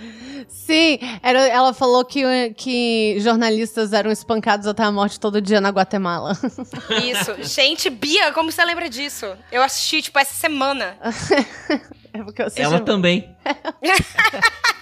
[0.49, 2.23] Sim, era, ela falou que,
[2.55, 6.39] que jornalistas eram espancados até a morte todo dia na Guatemala.
[7.03, 7.43] Isso.
[7.43, 9.37] Gente, Bia, como você lembra disso?
[9.51, 10.97] Eu assisti, tipo, essa semana.
[12.13, 13.37] É porque eu assisti- Ela também.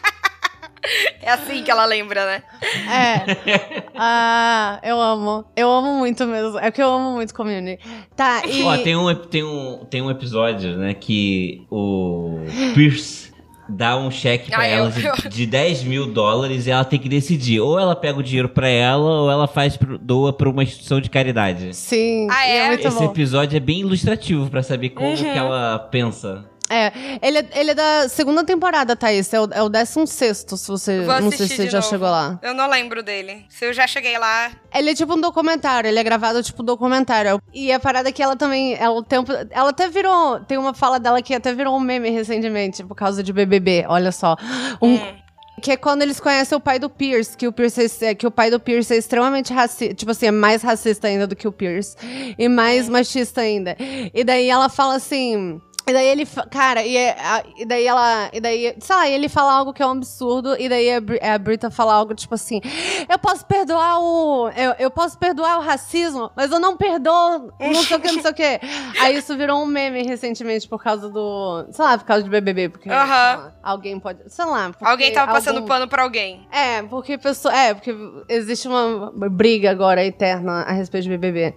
[1.23, 2.43] É assim que ela lembra, né?
[2.91, 3.83] É.
[3.95, 5.45] Ah, eu amo.
[5.55, 6.59] Eu amo muito mesmo.
[6.59, 7.83] É que eu amo muito community.
[8.17, 8.63] Tá, e.
[8.63, 12.39] Ó, tem um, tem, um, tem um episódio, né, que o
[12.75, 13.29] Pierce
[13.69, 16.99] dá um cheque pra Ah, eu- ela de, de 10 mil dólares e ela tem
[16.99, 17.61] que decidir.
[17.61, 20.99] Ou ela pega o dinheiro pra ela, ou ela faz pro- doa pra uma instituição
[21.01, 21.75] de caridade.
[21.77, 22.69] Sim, Ah, e é?
[22.69, 23.05] muito Esse bom.
[23.05, 25.17] episódio é bem ilustrativo pra saber como Uhum.
[25.17, 26.47] que ela pensa.
[26.71, 29.33] É, ele, é- ele é da segunda temporada, Thaís.
[29.33, 31.01] É o, é o 16, se você.
[31.01, 31.91] Vou Não sei se você já novo.
[31.91, 32.39] chegou lá.
[32.43, 33.47] Eu não lembro dele.
[33.49, 34.51] Se eu já cheguei lá.
[34.75, 37.41] Ele é tipo um documentário, ele é gravado tipo documentário.
[37.55, 40.75] E a parada é que ela também, ela, o tempo, ela até virou, tem uma
[40.75, 44.37] fala dela que até virou um meme recentemente por causa de BBB, olha só.
[44.83, 45.15] Um, Hum.
[45.61, 48.31] Que é quando eles conhecem o pai do Pierce, que o Pierce é, que o
[48.31, 51.53] pai do Pierce é extremamente racista, tipo assim, é mais racista ainda do que o
[51.53, 51.97] Pierce
[52.39, 53.77] e mais machista ainda.
[54.15, 58.29] E daí ela fala assim, e daí ele, cara, e, é- a- e daí ela,
[58.33, 61.39] e daí, sei lá, ele fala algo que é um absurdo, e daí a, a
[61.39, 62.61] Brita fala algo tipo assim,
[63.09, 67.83] eu posso perdoar o, eu, eu posso perdoar o racismo, mas eu não perdoo não
[67.83, 68.61] sei o que, não sei o que.
[69.01, 72.69] Aí isso virou um meme recentemente por causa do, sei lá, por causa de BBB,
[72.69, 73.07] porque Aham.
[73.07, 74.71] sei lá, alguém pode, sei lá.
[74.81, 76.47] Alguém tava passando algum- pano pra alguém.
[76.53, 77.95] é, porque pessoa, é, porque
[78.29, 81.55] existe uma briga agora eterna a respeito de BBB.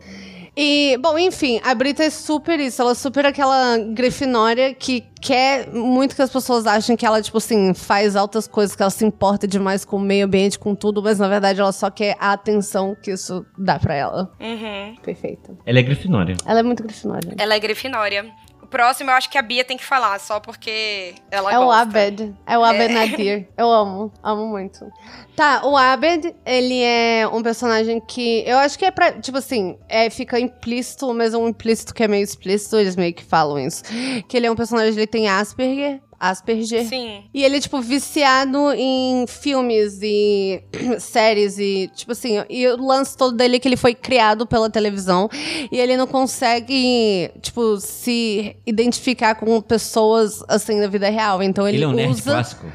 [0.56, 2.82] E, bom, enfim, a Brita é super isso.
[2.82, 7.38] Ela é super aquela grifinória que quer muito que as pessoas achem que ela, tipo
[7.38, 11.02] assim, faz altas coisas, que ela se importa demais com o meio ambiente, com tudo,
[11.02, 14.32] mas na verdade ela só quer a atenção que isso dá pra ela.
[14.40, 14.96] Uhum.
[15.02, 15.58] Perfeita.
[15.66, 16.36] Ela é grifinória.
[16.46, 17.34] Ela é muito grifinória.
[17.38, 18.32] Ela é grifinória.
[18.72, 21.66] O próximo eu acho que a Bia tem que falar, só porque ela É o
[21.66, 21.82] gosta.
[21.82, 22.34] Abed.
[22.48, 23.50] É o Abed Nadir.
[23.58, 24.14] Eu amo.
[24.24, 24.90] Amo muito.
[25.36, 28.46] Tá, o Abed, ele é um personagem que.
[28.48, 29.12] Eu acho que é pra.
[29.12, 33.14] Tipo assim, é, fica implícito, mas é um implícito que é meio explícito, eles meio
[33.14, 33.84] que falam isso.
[34.30, 36.02] Que ele é um personagem, ele tem Asperger.
[36.22, 36.86] Asperger.
[36.86, 37.24] Sim.
[37.34, 40.62] E ele é, tipo, viciado em filmes e
[41.00, 44.70] séries e, tipo assim, e o lance todo dele é que ele foi criado pela
[44.70, 45.28] televisão
[45.72, 51.42] e ele não consegue, tipo, se identificar com pessoas, assim, na vida real.
[51.42, 52.32] Então ele, Ele, é um nerd usa...
[52.32, 52.68] clássico.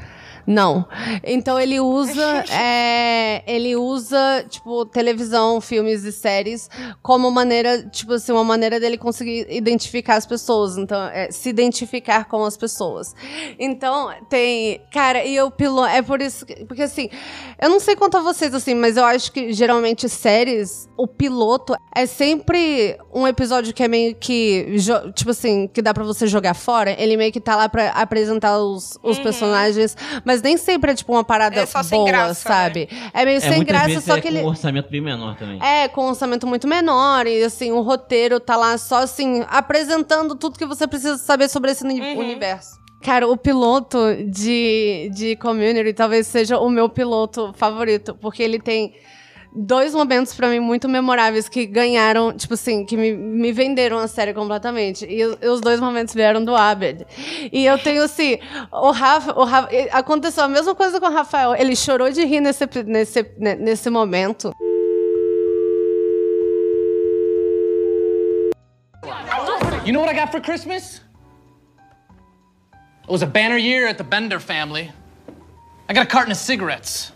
[0.47, 0.87] Não.
[1.25, 2.45] Então ele usa.
[2.49, 6.69] é, ele usa, tipo, televisão, filmes e séries
[7.03, 10.77] como maneira, tipo assim, uma maneira dele conseguir identificar as pessoas.
[10.77, 13.13] Então, é, se identificar com as pessoas.
[13.59, 14.81] Então, tem.
[14.91, 15.87] Cara, e o piloto.
[15.89, 16.45] É por isso.
[16.45, 17.09] que- porque assim,
[17.61, 21.75] eu não sei quanto a vocês, assim, mas eu acho que geralmente séries, o piloto
[21.93, 24.77] é sempre um episódio que é meio que.
[25.13, 26.95] Tipo assim, que dá pra você jogar fora.
[26.97, 31.11] Ele meio que tá lá pra apresentar os, os personagens, mas nem sempre é tipo
[31.13, 32.55] uma parada É só sem boa, graça, né?
[32.55, 32.89] sabe?
[33.13, 34.43] É meio É, sem graça, vezes só é que com ele.
[34.43, 35.59] um orçamento bem menor também.
[35.63, 37.25] É, com um orçamento muito menor.
[37.27, 41.71] E assim, o roteiro tá lá só assim, apresentando tudo que você precisa saber sobre
[41.71, 42.19] esse Uhum.
[42.19, 42.77] universo.
[43.03, 48.93] Cara, o piloto de, de Community talvez seja o meu piloto favorito, porque ele tem
[49.53, 54.07] dois momentos pra mim muito memoráveis que ganharam, tipo assim, que me, me venderam a
[54.07, 55.05] série completamente.
[55.05, 57.05] E, e os dois momentos vieram do Abed.
[57.51, 58.39] E eu tenho assim,
[58.71, 61.55] o Rafa, o Rafa, aconteceu a mesma coisa com o Rafael.
[61.55, 64.53] Ele chorou de rir nesse, nesse, ne- nesse momento.
[69.85, 71.01] You know what I got for Christmas?
[73.03, 74.91] It was a banner year at the Bender family.
[75.87, 77.13] I got a carton of cigarettes.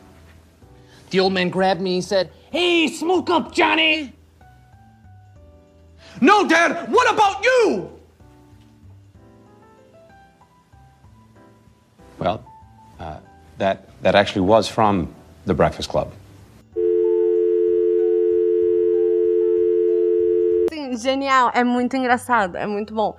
[1.11, 4.13] The old man grabbed me and said, Hey, smoke up, Johnny!
[6.21, 7.91] No, Dad, what about you?
[12.17, 12.43] Well,
[12.99, 13.17] uh,
[13.57, 15.13] that, that actually was from
[15.45, 16.13] the Breakfast Club.
[20.71, 21.51] Sim, genial.
[21.53, 22.55] É muito engraçado.
[22.55, 23.17] É muito bom.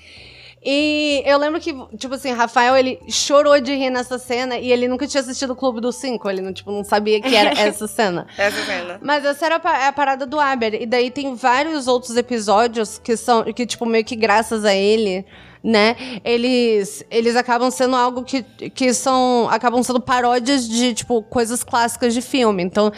[0.64, 4.86] E eu lembro que, tipo assim, Rafael, ele chorou de rir nessa cena e ele
[4.86, 6.30] nunca tinha assistido o Clube dos Cinco.
[6.30, 8.26] Ele não, tipo, não sabia que era essa cena.
[8.38, 8.98] Essa cena.
[9.02, 10.74] Mas essa era a pa- a parada do Aber.
[10.80, 15.26] E daí tem vários outros episódios que são, que, tipo, meio que graças a ele,
[15.64, 15.96] né?
[16.24, 19.48] Eles, eles acabam sendo algo que, que são.
[19.50, 22.62] acabam sendo paródias de, tipo, coisas clássicas de filme.
[22.62, 22.92] Então,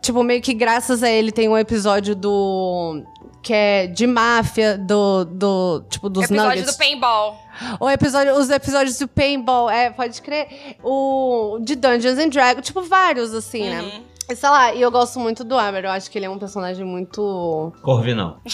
[0.00, 3.02] tipo, meio que graças a ele tem um episódio do.
[3.44, 5.24] Que é de máfia, do.
[5.26, 6.74] do tipo, dos Episódio nuggets.
[6.74, 7.38] do paintball.
[7.78, 10.76] O episódio, os episódios do Paintball, é, pode crer.
[10.82, 13.82] O de Dungeons and Dragons, tipo, vários, assim, né?
[13.82, 14.02] Uhum.
[14.28, 15.84] E sei lá, e eu gosto muito do Amber.
[15.84, 17.72] Eu acho que ele é um personagem muito.
[17.82, 18.40] Corvinal.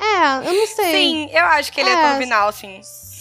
[0.00, 0.92] É, eu não sei.
[0.92, 2.10] Sim, eu acho que ele é, É.
[2.10, 2.80] corvinal, sim.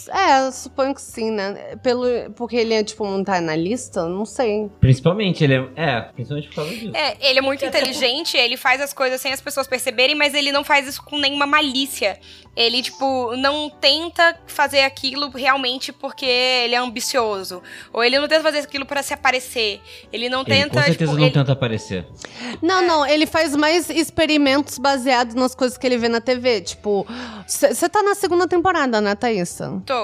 [0.10, 1.76] É, eu suponho que sim, né?
[1.84, 4.08] Pelo, porque ele é, tipo, não tá na lista?
[4.08, 4.70] Não sei.
[4.80, 5.68] Principalmente, ele é.
[5.76, 6.96] É, principalmente por causa disso.
[6.96, 10.52] É, ele é muito inteligente, ele faz as coisas sem as pessoas perceberem, mas ele
[10.52, 12.20] não faz isso com nenhuma malícia.
[12.56, 17.62] Ele, tipo, não tenta fazer aquilo realmente porque ele é ambicioso.
[17.94, 19.80] Ou ele não tenta fazer aquilo pra se aparecer.
[20.12, 20.70] Ele não Ele tenta.
[20.70, 22.08] com certeza tipo, não ele- tenta aparecer.
[22.62, 26.62] Não, não, ele faz mais experimentos baseados nas coisas que ele vê na TV.
[26.62, 27.06] Tipo,
[27.46, 29.80] você tá na segunda temporada, né, Thaísa?
[29.86, 29.97] Tô.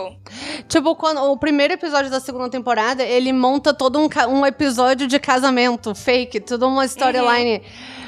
[0.67, 5.19] Tipo, quando o primeiro episódio da segunda temporada, ele monta todo um, um episódio de
[5.19, 7.61] casamento fake, toda uma storyline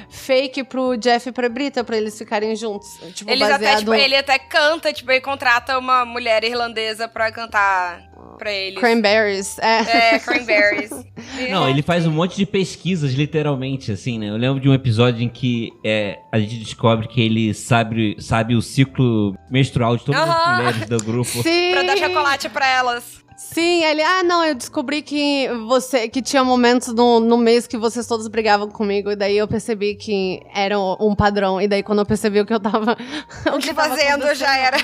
[0.10, 2.88] fake pro Jeff e pra Brita, pra eles ficarem juntos.
[3.14, 7.32] Tipo, Eles até, baseado tipo, ele até canta, tipo, ele contrata uma mulher irlandesa pra
[7.32, 8.02] cantar
[8.38, 8.76] pra ele.
[8.76, 9.58] Cranberries.
[9.60, 10.16] É.
[10.16, 10.92] É, Cranberries.
[11.50, 14.30] Não, ele faz um monte de pesquisas, literalmente, assim, né?
[14.30, 18.56] Eu lembro de um episódio em que é, a gente descobre que ele sabe, sabe
[18.56, 20.56] o ciclo menstrual de todas as Aham.
[20.58, 21.30] mulheres do grupo.
[21.44, 21.72] Sim.
[21.72, 23.25] pra dar chocolate pra elas.
[23.38, 27.78] Sim, ele, ah, não, eu descobri que você que tinha momentos no, no mês que
[27.78, 32.00] vocês todos brigavam comigo, e daí eu percebi que era um padrão, e daí quando
[32.00, 32.98] eu percebi o que eu tava.
[33.54, 34.78] o que tava fazendo já era.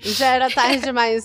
[0.00, 1.24] Já era tarde demais.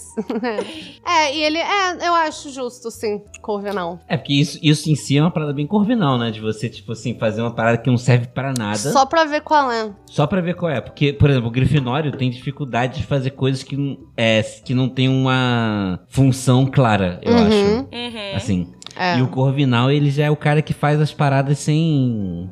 [1.05, 3.99] é, e ele, é, eu acho justo, sim, Corvinal.
[4.07, 6.31] É, porque isso, isso em si é uma parada bem corvinal, né?
[6.31, 8.77] De você, tipo assim, fazer uma parada que não serve pra nada.
[8.77, 9.91] Só pra ver qual é.
[10.07, 10.81] Só pra ver qual é.
[10.81, 14.89] Porque, por exemplo, o Grifinório tem dificuldade de fazer coisas que, não- é, que não
[14.89, 17.47] tem uma função clara, eu Uhum.
[17.47, 17.55] acho.
[17.91, 18.35] Uhum.
[18.35, 18.73] Assim.
[18.95, 19.17] É.
[19.17, 22.49] E o Corvinal, ele já é o cara que faz as paradas sem.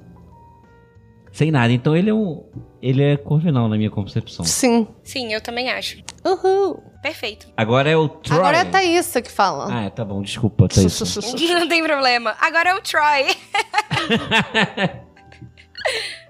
[1.31, 1.71] Sem nada.
[1.71, 2.43] Então ele é um.
[2.81, 4.43] Ele é Corvinal na minha concepção.
[4.43, 4.87] Sim.
[5.03, 5.97] Sim, eu também acho.
[6.25, 6.81] Uhul.
[7.01, 7.47] Perfeito.
[7.57, 8.37] Agora é o Troy.
[8.39, 9.67] Agora é a Thaísa que fala.
[9.71, 10.99] Ah, é, tá bom, desculpa, Thaís.
[11.49, 12.35] Não tem problema.
[12.39, 13.25] Agora é o Troy.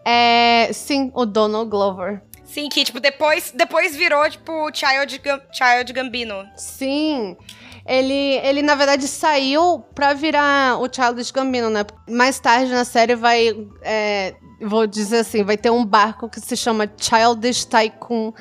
[0.05, 2.21] é, sim, o Donald Glover.
[2.53, 6.45] Sim, que, tipo, depois, depois virou, tipo, Child, Gam- Child Gambino.
[6.57, 7.37] Sim.
[7.85, 11.83] Ele, ele, na verdade, saiu pra virar o Childish Gambino, né?
[12.09, 13.55] Mais tarde na série vai.
[13.81, 18.33] é, vou dizer assim, vai ter um barco que se chama Childish Tycoon.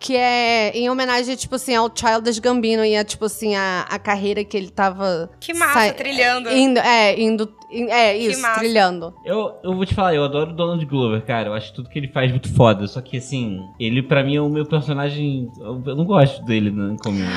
[0.00, 3.98] Que é em homenagem, tipo assim, ao Childish Gambino e a, tipo assim, a, a
[3.98, 5.30] carreira que ele tava.
[5.38, 6.50] Que massa, trilhando.
[6.50, 7.54] Indo, é, indo.
[7.70, 9.14] É, isso, trilhando.
[9.24, 11.50] Eu, eu vou te falar, eu adoro o Donald Glover, cara.
[11.50, 12.88] Eu acho tudo que ele faz muito foda.
[12.88, 15.48] Só que, assim, ele pra mim é o meu personagem.
[15.58, 17.30] Eu eu não gosto dele no comigo.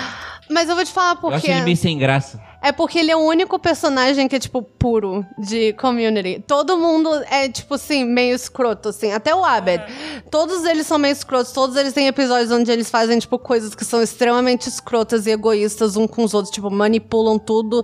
[0.50, 1.52] Mas eu vou te falar Eu acho porque.
[1.52, 2.42] ele bem sem graça.
[2.62, 6.42] É porque ele é o único personagem que é, tipo, puro de community.
[6.48, 9.12] Todo mundo é, tipo assim, meio escroto, assim.
[9.12, 9.84] Até o Abed.
[10.32, 11.52] Todos eles são meio escrotos.
[11.52, 15.98] Todos eles têm episódios onde eles fazem, tipo, coisas que são extremamente escrotas e egoístas
[15.98, 16.54] um com os outros.
[16.54, 17.84] Tipo, manipulam tudo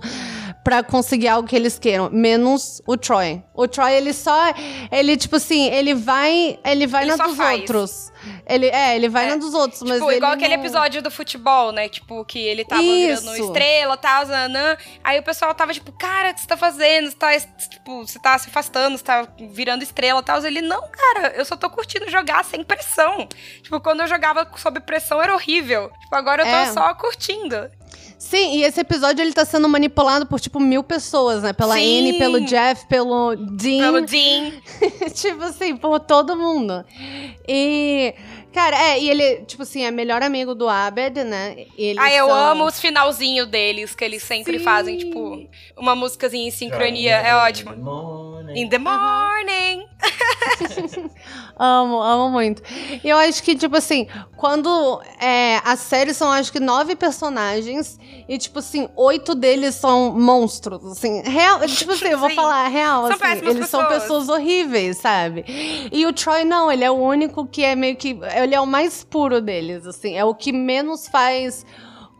[0.64, 2.08] pra conseguir algo que eles queiram.
[2.10, 3.42] Menos o Troy.
[3.54, 4.54] O Troy, ele só...
[4.90, 6.58] Ele, tipo assim, ele vai...
[6.64, 7.60] Ele vai Ele na dos faz.
[7.60, 8.09] outros.
[8.46, 11.72] Ele, é, ele vai na dos outros, mas Tipo, igual aquele não- episódio do futebol,
[11.72, 11.88] né?
[11.88, 13.44] Tipo, que ele tava virando Isso.
[13.46, 14.76] estrela, tal, zanã.
[15.02, 17.10] Aí o pessoal tava tipo, cara, o que você tá fazendo?
[17.10, 20.44] Você tá, tipo, você tá se afastando, você tá virando estrela, tal.
[20.44, 23.28] Ele, não, cara, eu só tô curtindo jogar sem pressão.
[23.62, 25.90] Tipo, quando eu jogava sob pressão era horrível.
[26.00, 26.72] Tipo, agora eu tô É.
[26.72, 27.70] só curtindo.
[28.18, 31.54] Sim, e esse episódio ele tá sendo manipulado por, tipo, mil pessoas, né?
[31.54, 32.00] Pela Sim.
[32.00, 33.80] Anne, pelo Jeff, pelo Dean.
[33.80, 34.52] Pelo Dean.
[35.14, 36.84] tipo assim, por todo mundo.
[37.48, 38.14] E.
[38.52, 41.66] Cara, é, e ele, tipo assim, é melhor amigo do Abed, né?
[41.78, 44.64] Eles Ah, eu são- amo os finalzinhos deles, que eles sempre Sim.
[44.64, 47.16] fazem, tipo, uma músicazinha em sincronia.
[47.16, 47.72] É ótimo.
[48.54, 49.86] In the morning.
[51.58, 52.62] Amo, amo muito.
[53.04, 57.98] E eu acho que, tipo assim, quando é, a série são, acho que, nove personagens
[58.26, 61.20] e, tipo assim, oito deles são monstros, assim.
[61.22, 62.36] Real, tipo assim, eu vou Sim.
[62.36, 63.46] falar real, São assim.
[63.46, 64.02] Eles são pessoas.
[64.02, 65.44] pessoas horríveis, sabe?
[65.92, 68.18] E o Troy, não, ele é o único que é meio que...
[68.34, 70.16] Ele é o mais puro deles, assim.
[70.16, 71.66] É o que menos faz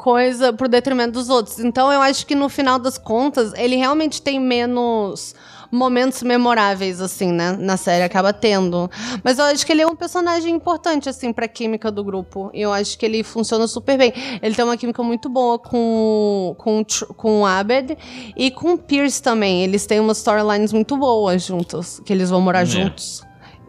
[0.01, 1.59] coisa pro detrimento dos outros.
[1.59, 5.35] Então eu acho que no final das contas, ele realmente tem menos
[5.71, 7.53] momentos memoráveis, assim, né?
[7.59, 8.91] Na série, acaba tendo.
[9.23, 12.51] Mas eu acho que ele é um personagem importante, assim, pra química do grupo.
[12.53, 14.13] E eu acho que ele funciona super bem.
[14.43, 16.85] Ele tem uma química muito boa com, com,
[17.17, 17.97] com o Abed
[18.37, 19.63] e com o Pierce também.
[19.65, 22.67] Eles têm umas storylines muito boas juntos, que eles vão morar É.
[22.67, 23.23] juntos.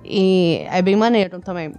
[0.04, 1.72] E é bem maneiro também.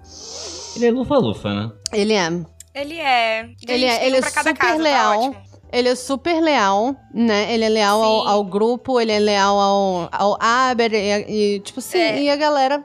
[0.77, 1.71] Ele é lufa-lufa, né?
[1.93, 2.29] Ele é.
[2.75, 3.41] Ele é.
[3.69, 5.19] Ele Gente, é, ele um é pra cada super casa, tá leal.
[5.21, 5.52] ótimo.
[5.73, 7.53] Ele é super leal, né?
[7.53, 11.81] Ele é leal ao, ao grupo, ele é leal ao, ao Aber e, e, tipo
[11.81, 12.23] assim, É.
[12.23, 12.85] e a galera.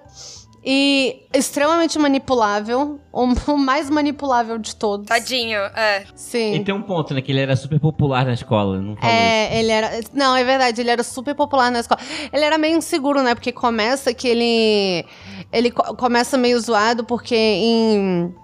[0.70, 3.00] E extremamente manipulável.
[3.14, 3.24] O,
[3.54, 5.08] o mais manipulável de todos.
[5.08, 6.04] Tadinho, é.
[6.14, 6.56] Sim.
[6.56, 7.22] E tem um ponto, né?
[7.22, 9.24] Que ele era super popular na escola, não falou isso.
[9.24, 9.92] É, ele era.
[10.14, 12.02] Não, é verdade, ele era super popular na escola.
[12.34, 13.34] Ele era meio inseguro, né?
[13.34, 15.06] Porque começa que ele.
[15.54, 18.36] Ele co- começa meio zoado porque em.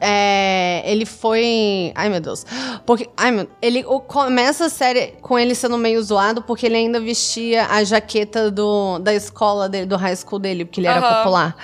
[0.00, 1.92] É, ele foi.
[1.94, 2.44] Ai, meu Deus.
[2.84, 3.08] Porque.
[3.16, 3.48] Ai, meu.
[3.62, 7.84] Ele o- começa a série com ele sendo meio zoado porque ele ainda vestia a
[7.84, 11.16] jaqueta do, da escola dele, do high school dele, porque ele era Aham.
[11.18, 11.56] popular.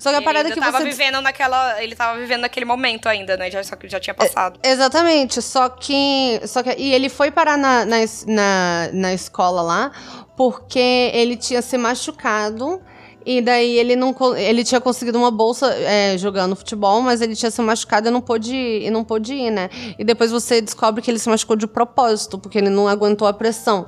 [0.00, 0.84] Só que a parada ainda que tava você.
[0.84, 1.82] vivendo naquela.
[1.82, 3.50] Ele tava vivendo naquele momento ainda, né?
[3.50, 4.58] Já, só que já tinha passado.
[4.62, 6.74] Exatamente, só que, só que.
[6.76, 9.92] E ele foi parar na, na, na, na escola lá
[10.36, 12.82] porque ele tinha se machucado.
[13.26, 17.50] E daí ele não ele tinha conseguido uma bolsa é, jogando futebol, mas ele tinha
[17.50, 19.70] se machucado e não pôde ir, e não pôde ir, né?
[19.98, 23.32] E depois você descobre que ele se machucou de propósito, porque ele não aguentou a
[23.32, 23.86] pressão.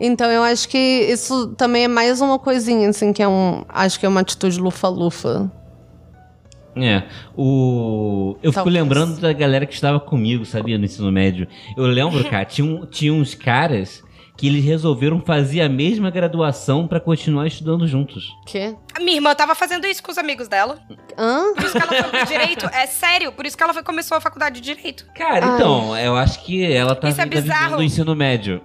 [0.00, 3.62] Então eu acho que isso também é mais uma coisinha, assim, que é um.
[3.68, 5.50] Acho que é uma atitude lufa-lufa.
[6.76, 7.02] É.
[7.36, 8.36] O...
[8.42, 8.74] Eu fico Talvez.
[8.74, 11.46] lembrando da galera que estava comigo, sabia, no ensino médio.
[11.76, 14.02] Eu lembro, cara, tinha, um- tinha uns caras
[14.38, 18.24] que eles resolveram fazer a mesma graduação pra continuar estudando juntos.
[18.46, 18.74] Quê?
[18.94, 20.78] A minha irmã tava fazendo isso com os amigos dela.
[21.18, 21.52] Hã?
[21.54, 22.66] Por isso que ela foi pro direito.
[22.72, 25.04] É sério, por isso que ela foi- começou a faculdade de direito.
[25.14, 25.54] Cara, Ai.
[25.56, 27.78] então, eu acho que ela tá Isso é bizarro.
[27.78, 28.62] o ensino médio.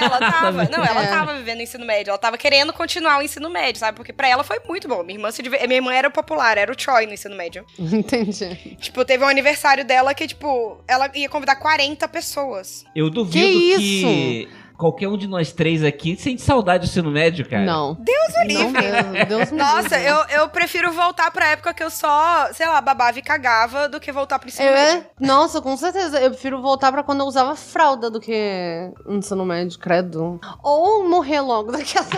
[0.00, 0.64] Ela tava.
[0.70, 1.06] Não, ela É.
[1.08, 2.10] tava vivendo o ensino médio.
[2.10, 3.96] Ela tava querendo continuar o ensino médio, sabe?
[3.96, 5.02] Porque pra ela foi muito bom.
[5.02, 7.64] Minha irmã, se diver- minha irmã era o popular, era o Troy no ensino médio.
[7.78, 8.76] Entendi.
[8.80, 12.84] Tipo, teve um aniversário dela que, tipo, ela ia convidar 40 pessoas.
[12.94, 14.48] Eu duvido Que que,
[14.80, 17.64] qualquer um de nós três aqui sente saudade do ensino médio, cara.
[17.64, 17.94] Não.
[17.94, 18.82] Deus me Não livre.
[18.82, 20.04] mesmo, Deus me Nossa, livre.
[20.06, 24.00] eu, eu prefiro voltar pra época que eu só, sei lá, babava e cagava do
[24.00, 25.06] que voltar pro ensino Eu médio.
[25.20, 26.18] é, nossa, com certeza.
[26.20, 30.40] Eu prefiro voltar pra quando eu usava fralda do que ensino médio, credo.
[30.62, 32.06] Ou morrer logo daquela.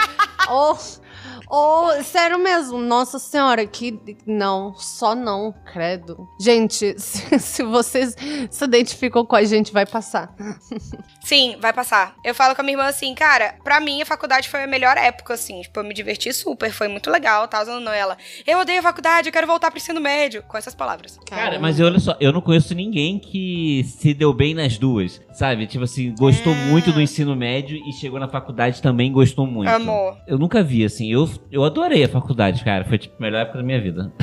[0.48, 0.76] ou,
[1.50, 3.98] ou, sério mesmo, nossa senhora, que.
[4.26, 6.28] Não, só não, credo.
[6.40, 8.16] Gente, se, se vocês
[8.50, 10.34] se identificam com a gente, vai passar.
[11.22, 12.14] Sim, vai passar.
[12.24, 14.96] Eu falo com a minha irmã assim, cara, pra mim a faculdade foi a melhor
[14.96, 15.60] época, assim.
[15.60, 17.64] Tipo, eu me diverti super, foi muito legal, tá?
[17.64, 20.42] Não, ela, eu odeio a faculdade, eu quero voltar pro ensino médio.
[20.48, 21.18] Com essas palavras.
[21.28, 25.66] Cara, mas olha só, eu não conheço ninguém que se deu bem nas duas, sabe?
[25.66, 26.56] Tipo assim, gostou É.
[26.66, 29.68] muito do ensino médio e chegou na faculdade também gostou muito.
[29.68, 30.16] Amor.
[30.26, 32.84] Eu nunca vi, assim, eu, eu adorei a faculdade, cara.
[32.84, 34.12] Foi tipo a melhor época da minha vida.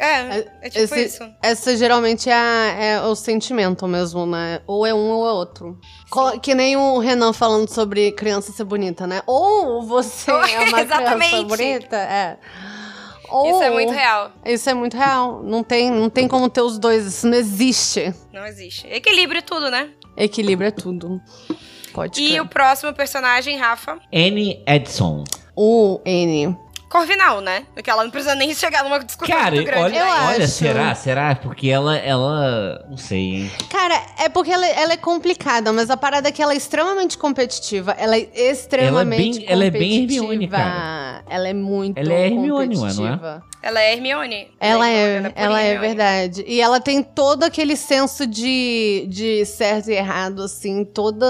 [0.00, 1.30] É, é tipo Esse- isso.
[1.42, 4.60] Essa geralmente é, a- é o sentimento mesmo, né?
[4.66, 5.78] Ou é um ou é outro.
[6.40, 9.22] Que nem o Renan falando sobre criança ser bonita, né?
[9.26, 12.38] Ou você é uma criança bonita, é.
[13.28, 14.30] Ou, Isso é muito real.
[14.46, 15.42] Isso é muito real.
[15.42, 17.04] Não tem, não tem como ter os dois.
[17.04, 18.14] Isso não existe.
[18.32, 18.86] Não existe.
[18.86, 19.90] Equilíbrio tudo, né?
[20.16, 21.20] Equilíbrio é tudo.
[21.92, 22.40] Pode E crer.
[22.42, 25.24] o próximo personagem, Rafa, Annie Edson.
[25.60, 26.56] O N.
[26.88, 27.64] Corvinal, né?
[27.74, 29.98] Porque ela não precisa nem chegar numa discussão Cara, muito grande.
[29.98, 30.94] olha, olha será?
[30.94, 31.34] Será?
[31.34, 32.82] Porque ela, ela.
[32.88, 33.52] Não sei, hein?
[33.68, 37.18] Cara, é porque ela, ela é complicada, mas a parada é que ela é extremamente
[37.18, 37.92] competitiva.
[37.98, 40.24] Ela é extremamente bem- ela é bem competitiva.
[40.32, 41.24] Hermione, cara.
[41.28, 42.90] Ela é muito Ela é Hermione, ué, não é?
[42.94, 43.42] competitiva.
[43.62, 44.48] Ela é Hermione.
[44.58, 45.86] Ela é, Hermione, ela é Hermione.
[45.88, 46.44] verdade.
[46.46, 51.26] E ela tem todo aquele senso de, de certo e errado, assim, toda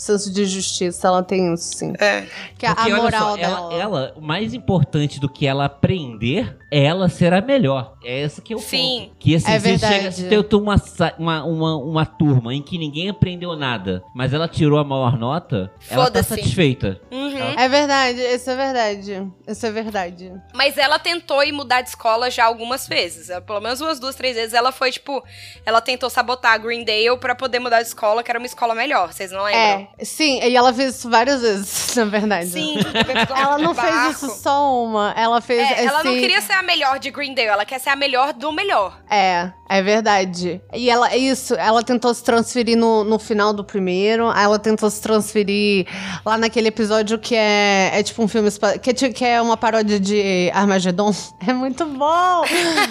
[0.00, 1.92] senso de justiça, ela tem isso, sim.
[1.98, 2.26] É.
[2.58, 3.58] Que é a Porque, olha moral só, dela.
[3.58, 7.94] ela, ela, o mais importante do que ela aprender é ela ser a melhor.
[8.02, 9.06] É essa que é o Sim.
[9.06, 9.16] ponto.
[9.18, 9.94] Que assim, É se verdade.
[9.94, 10.76] chega, se tem uma,
[11.18, 15.70] uma, uma, uma turma em que ninguém aprendeu nada, mas ela tirou a maior nota,
[15.90, 17.00] ela tá satisfeita.
[17.10, 17.38] Uhum.
[17.58, 19.32] É verdade, isso é verdade.
[19.46, 20.32] Isso é verdade.
[20.54, 23.28] Mas ela tentou ir mudar de escola já algumas vezes.
[23.46, 24.54] Pelo menos umas duas, três vezes.
[24.54, 25.22] Ela foi, tipo...
[25.66, 29.12] Ela tentou sabotar a Greendale pra poder mudar de escola, que era uma escola melhor.
[29.12, 29.60] Vocês não lembram?
[29.60, 32.48] É, sim, e ela fez isso várias vezes, na verdade.
[32.50, 32.76] Sim.
[33.36, 36.98] Ela não fez isso só uma, ela fez É, ela não queria ser a melhor
[36.98, 37.48] de Greendale.
[37.48, 38.98] Ela quer ser a melhor do melhor.
[39.10, 40.60] É, é verdade.
[40.72, 44.88] E ela, isso, ela tentou se transferir no, no final do primeiro, aí ela tentou
[44.90, 45.86] se transferir
[46.24, 48.48] lá naquele episódio que é, é tipo um filme,
[48.82, 51.12] que é, que é uma paródia de Armagedon.
[51.46, 52.44] É muito bom!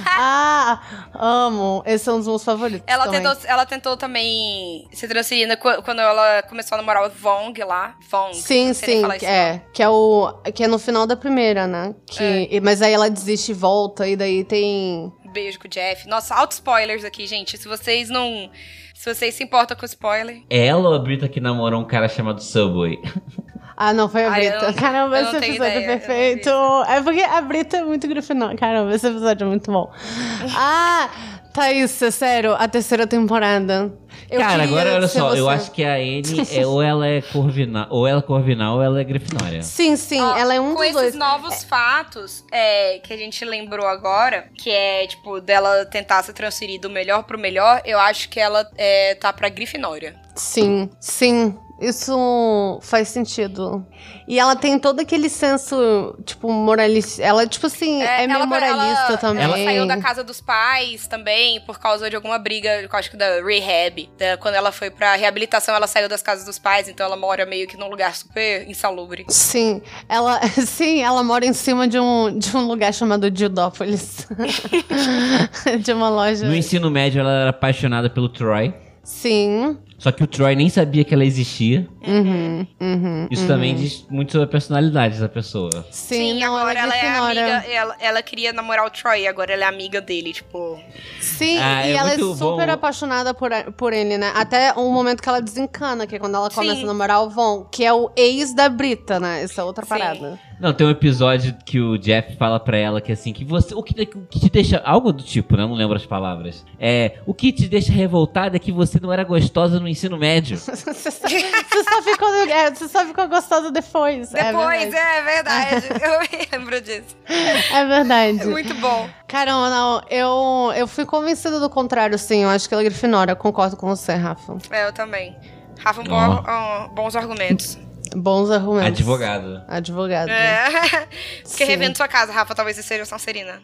[0.06, 0.82] ah,
[1.14, 1.84] amo.
[1.86, 3.22] Esse é um dos meus favoritos Ela também.
[3.22, 7.96] tentou, ela tentou também se transferir qu- quando ela começou a namorar o Vong lá.
[8.10, 8.34] Vong.
[8.34, 9.62] Sim, sim, esse é.
[9.74, 10.34] Que é o.
[10.54, 11.94] Que é no final da primeira, né?
[12.06, 12.60] Que, É.
[12.60, 15.12] Mas aí ela desiste e volta, e daí tem.
[15.32, 16.08] Beijo com o Jeff.
[16.08, 17.58] Nossa, alto spoilers aqui, gente.
[17.58, 18.50] Se vocês não.
[18.96, 20.42] Se vocês se importam com spoiler.
[20.50, 23.00] Ela ou a Brita que namorou um cara chamado Subway?
[23.82, 24.66] Ah, não, foi a Ai, Brita.
[24.68, 26.50] não- Caramba, esse episódio ideia, é não vi perfeito.
[26.90, 28.58] É porque a Brita é muito grifinória.
[28.58, 29.90] Caramba, esse episódio é muito bom.
[30.54, 31.10] ah,
[31.54, 33.90] Thaís, é sério, a terceira temporada.
[34.30, 35.56] Eu Cara, agora olha só, eu você.
[35.56, 36.24] acho que a Anne
[36.54, 39.64] é ou ela é Corvinal, ou ela é Corvinal ou ela é Grifinória.
[39.64, 41.16] Sim, sim, Ó, ela é um com dos esses dois.
[41.16, 46.80] novos fatos é, que a gente lembrou agora, que é, tipo, dela tentar se transferir
[46.80, 50.16] do melhor pro melhor, eu acho que ela é, tá pra Grifinória.
[50.36, 51.58] Sim, sim.
[51.82, 53.86] Isso faz sentido.
[54.28, 57.22] E ela tem todo aquele senso, tipo, moralista.
[57.24, 59.44] Ela, tipo assim, é, meio ela, moralista ela- também.
[59.44, 63.18] Ela saiu da casa dos pais também por causa de alguma briga, eu acho que
[63.18, 64.10] da rehab.
[64.18, 67.46] Da- quando ela foi pra reabilitação, ela saiu das casas dos pais, então ela mora
[67.46, 69.26] meio que num lugar super insalubre.
[69.30, 74.28] Sim, ela, sim, ela mora em cima de um, de um lugar chamado Dildópolis.
[75.82, 76.46] de uma loja.
[76.46, 78.74] No ensino médio ela era apaixonada pelo Troy,
[79.04, 79.78] Sim.
[79.98, 81.88] só que o Troy nem sabia que ela existia.
[82.08, 83.48] Uhum, uhum, Isso uhum.
[83.48, 85.70] também diz muito sobre a personalidade da pessoa.
[85.92, 87.58] Sim, Sim, não, agora ela, ela é é Grifinória.
[87.58, 87.72] amiga.
[87.74, 90.80] Ela, ela queria namorar o Troy, agora ela é amiga dele, tipo.
[91.20, 92.72] Sim, Ah, e é ela é super bom.
[92.72, 94.32] apaixonada por, por ele, né?
[94.36, 96.84] Até o momento que ela desencana, que é quando ela começa Sim.
[96.84, 99.44] a namorar o Von, que é o ex da Brita, né?
[99.44, 99.90] Essa é outra Sim.
[99.90, 100.40] parada.
[100.60, 103.74] Não, tem um episódio que o Jeff fala pra ela que assim, que você.
[103.74, 104.82] O que, o que te deixa.
[104.86, 105.64] Algo do tipo, né?
[105.64, 106.66] Eu Não lembro as palavras.
[106.80, 107.20] É.
[107.26, 110.58] O que te deixa revoltada é que você não era gostosa no ensino médio.
[110.60, 114.30] você, só, você só ficou, é, você só ficou gostosa depois.
[114.32, 115.88] Depois, é é verdade.
[116.04, 117.16] eu me lembro disso.
[117.26, 117.74] verdade.
[117.74, 118.42] É verdade.
[118.42, 119.10] É muito bom.
[119.28, 122.44] Caramba, não, eu, eu fui convencida do contrário, sim.
[122.44, 123.32] Eu acho que ela é Grifinória.
[123.32, 124.58] Eu concordo com você, Rafa.
[124.72, 125.36] É, eu também.
[125.80, 126.86] Rafa, um bom- Ó.
[126.86, 127.78] um, bons argumentos.
[128.16, 129.00] Bons argumentos.
[129.00, 129.64] Advogado.
[129.68, 130.30] Advogado.
[130.30, 131.08] É.
[131.44, 131.66] Sim.
[131.66, 132.56] revendo sua casa, Rafa.
[132.56, 133.62] Talvez você seja Sonserina.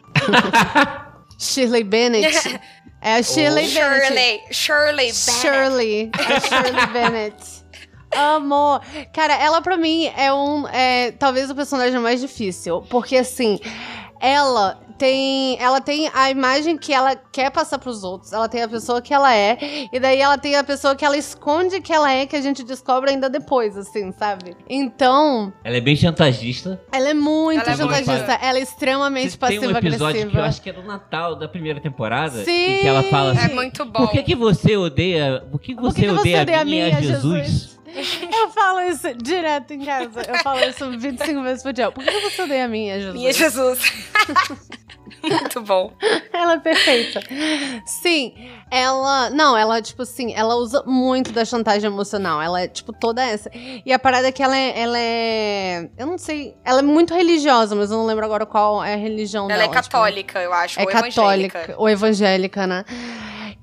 [1.38, 2.60] Shirley Bennett.
[3.00, 4.54] É a Shirley Bennett.
[4.54, 5.12] Shirley.
[5.12, 5.40] Shirley Bennett.
[5.40, 6.10] Shirley.
[6.14, 7.66] A Shirley Bennett.
[8.16, 8.80] Amor.
[9.12, 10.66] Cara, ela pra mim é um.
[10.68, 12.82] É, talvez o personagem mais difícil.
[12.88, 13.60] Porque assim,
[14.20, 15.56] ela tem.
[15.60, 18.32] Ela tem a imagem que ela quer passar pros outros.
[18.32, 19.56] Ela tem a pessoa que ela é.
[19.92, 22.62] E daí ela tem a pessoa que ela esconde que ela é, que a gente
[22.62, 24.56] descobre ainda depois, assim, sabe?
[24.68, 26.80] Então, Ela é bem chantagista.
[26.92, 28.32] ela é muito Ela é muito- chantagista.
[28.42, 30.30] Ela é extremamente Tem um episódio passiva-agressiva.
[30.30, 32.44] que eu acho que é do Natal da primeira temporada.
[32.44, 32.52] Sim!
[32.52, 33.50] Em que ela fala assim.
[33.50, 34.00] É muito bom.
[34.06, 35.44] Por que, que você odeia.
[35.50, 37.76] Por que, Por você, que que você odeia, odeia a mim e a Jesus?
[37.96, 40.20] Eu falo isso direto em casa.
[40.28, 41.90] Eu falo isso 25 vezes por dia.
[41.90, 43.14] Por que você odeia a minha, Jesus?
[43.14, 43.80] Minha Jesus.
[45.22, 45.92] muito bom.
[46.32, 47.20] Ela é perfeita.
[47.86, 48.34] Sim,
[48.70, 49.30] ela.
[49.30, 52.40] Não, ela, tipo assim, ela usa muito da chantagem emocional.
[52.40, 53.50] Ela é, tipo, toda essa.
[53.84, 54.78] E a parada é que ela é.
[54.78, 56.54] Ela é eu não sei.
[56.64, 59.64] Ela é muito religiosa, mas eu não lembro agora qual é a religião Ela dela.
[59.64, 60.78] é católica, eu acho.
[60.80, 61.58] É ou evangélica.
[61.58, 62.84] católica, ou evangélica, né?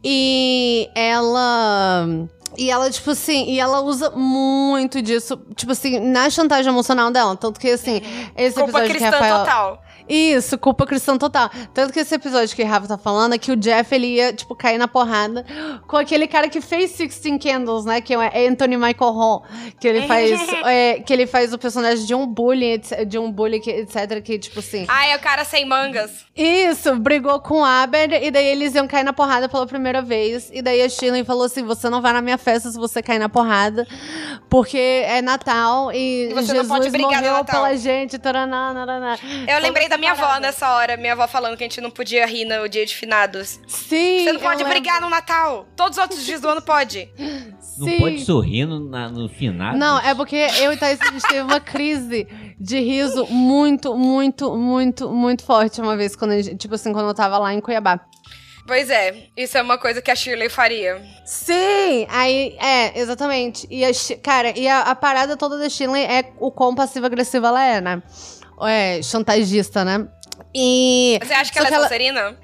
[0.03, 2.07] E ela.
[2.55, 7.35] E ela, tipo assim, e ela usa muito disso, tipo assim, na chantagem emocional dela.
[7.35, 7.99] Tanto que, assim,
[8.37, 9.39] esse Culpa episódio que Rafael.
[9.39, 9.83] total.
[10.07, 11.49] Isso, culpa cristã total.
[11.73, 14.33] Tanto que esse episódio que o Rafa tá falando é que o Jeff, ele ia,
[14.33, 15.45] tipo, cair na porrada
[15.87, 18.01] com aquele cara que fez Sixteen Candles, né?
[18.01, 19.43] Que é Anthony Michael Hall.
[19.79, 20.31] Que ele faz,
[20.65, 24.21] é, que ele faz o personagem de um bully, etc- de um bully, que- etc.
[24.21, 24.85] Que, tipo assim...
[24.87, 26.25] Ai, é o cara sem mangas.
[26.35, 30.49] Isso, brigou com o Aber e daí eles iam cair na porrada pela primeira vez.
[30.53, 33.19] E daí a Shirley falou assim: você não vai na minha festa se você cair
[33.19, 33.87] na porrada,
[34.49, 38.17] porque é Natal e, E você não Jesus pode brigar morreu Natal." pela gente.
[38.17, 39.17] Taraná, naraná.
[39.47, 42.25] Eu lembrei da minha avó nessa hora, minha avó falando que a gente não podia
[42.25, 43.59] rir no dia de finados.
[43.67, 44.23] Sim.
[44.23, 44.69] Você não pode lembro.
[44.73, 45.67] brigar no Natal.
[45.75, 47.09] Todos os outros dias do ano pode.
[47.75, 47.97] Não Sim.
[47.97, 49.75] pode sorrir no, na- no final.
[49.75, 52.27] Não, é porque eu e Thaís, a gente teve uma crise
[52.59, 57.15] de riso muito, muito, muito, muito forte uma vez, quando gente, tipo assim, quando eu
[57.15, 57.99] tava lá em Cuiabá.
[58.67, 61.01] Pois é, isso é uma coisa que a Shirley faria.
[61.25, 62.05] Sim!
[62.09, 63.65] Aí, é, exatamente.
[63.71, 63.89] E a,
[64.21, 68.03] cara, e a, a parada toda da Shirley é o quão passiva-agressiva ela é, né?
[68.67, 70.07] É, chantagista, né?
[70.53, 71.19] E.
[71.21, 72.37] Você acha que ela é Sonserina?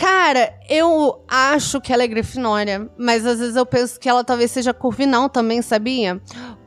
[0.00, 4.50] Cara, eu acho que ela é Grifinória, mas às vezes eu penso que ela talvez
[4.50, 6.18] seja Corvinal também, sabia?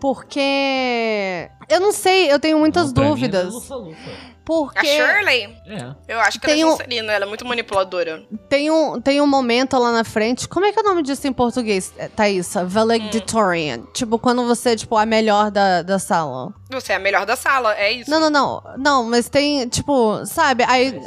[0.04, 1.50] Porque.
[1.70, 3.46] Eu não sei, eu tenho muitas Não, mim, dúvidas.
[3.48, 4.12] é lufa-lufa.
[4.46, 4.80] Porque.
[4.80, 5.44] A Shirley?
[5.66, 5.96] É.
[6.14, 8.22] Eu acho que Tem ela é um- Sonserina, ela é muito manipuladora.
[8.50, 10.48] Tem um, tem um momento lá na frente.
[10.50, 12.66] Como é que é o nome disso em português, eh, Thaísa?
[12.66, 13.84] Valedictorian.
[13.94, 16.54] Tipo, quando você é, tipo, a melhor da, da sala.
[16.70, 18.12] Você é a melhor da sala, é isso.
[18.12, 18.64] Não, não, não.
[18.78, 20.66] Não, mas tem, tipo, sabe?
[20.68, 21.00] Aí.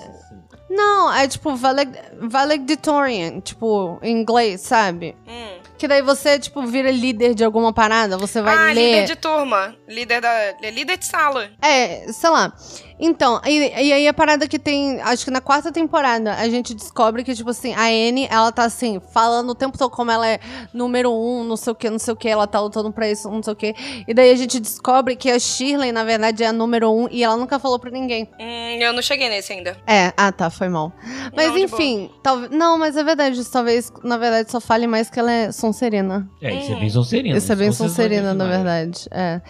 [0.71, 5.15] Não, é tipo valed, valedictorian, tipo, em inglês, sabe?
[5.29, 5.59] Hum.
[5.79, 8.75] Que daí você, tipo, vira líder de alguma parada, você vai ah, ler.
[8.75, 9.77] líder de turma.
[9.87, 10.29] Líder da.
[10.29, 11.51] é Líder de sala.
[11.61, 12.53] É, sei lá.
[12.99, 16.75] Então, e, e aí a parada que tem, acho que na quarta temporada, a gente
[16.75, 20.27] descobre que, tipo assim, a Anne, ela tá assim, falando o tempo todo como ela
[20.27, 20.41] é
[20.73, 23.31] número um, não sei o que, não sei o que, ela tá lutando pra isso,
[23.31, 23.75] não sei o que.
[24.09, 27.23] E daí a gente descobre que a Shirley, na verdade, é a número um e
[27.23, 28.29] ela nunca falou pra ninguém.
[28.41, 29.77] Hum, eu não cheguei nesse ainda.
[29.87, 30.93] É, ah tá, foi mal.
[31.35, 32.51] Mas Não, enfim, talvez.
[32.51, 36.29] Não, mas é verdade, talvez, na verdade, só fale mais que ela é Sonserina.
[36.41, 37.37] É, isso é bem Sonserina.
[37.37, 39.07] Isso é bem fosse Sonserina, na verdade.
[39.11, 39.41] É.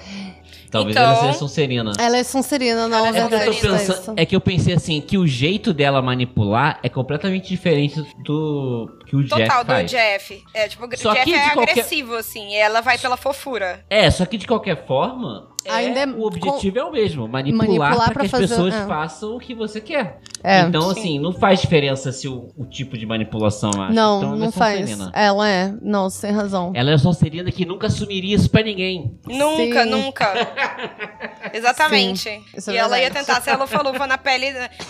[0.70, 1.92] Talvez Então- ela seja Sonserina.
[1.98, 3.60] Ela é Sonserina, não, Ela é é É, verdade.
[3.60, 8.88] pensando- é que eu pensei assim, que o jeito dela manipular é completamente diferente do
[9.06, 9.84] que o Jeff Total, do.
[9.88, 10.42] Jeff.
[10.54, 12.48] É, tipo, o Só Jeff é qualquer- agressivo, assim.
[12.50, 13.84] E ela vai pela fofura.
[13.88, 17.66] É, só que de qualquer forma, é- Ainda é o objetivo é o mesmo, manipular,
[17.68, 18.86] Manipular pra pra que as fazer- pessoas é.
[18.86, 20.20] façam o que você quer.
[20.44, 20.60] É.
[20.60, 23.92] Então, assim, não faz diferença se o, o tipo de manipulação, acho.
[23.92, 24.78] Não, então, ela não é faz.
[24.80, 25.10] Sonserina.
[25.14, 25.74] Ela é.
[25.82, 26.72] Não, sem razão.
[26.74, 29.18] Ela é Sonserina que nunca assumiria isso pra ninguém.
[29.26, 29.90] Nunca, Sim.
[29.90, 30.32] nunca.
[31.52, 32.20] Exatamente.
[32.58, 34.46] Sim, é e ela ia tentar ser a lufa-lufa na pele.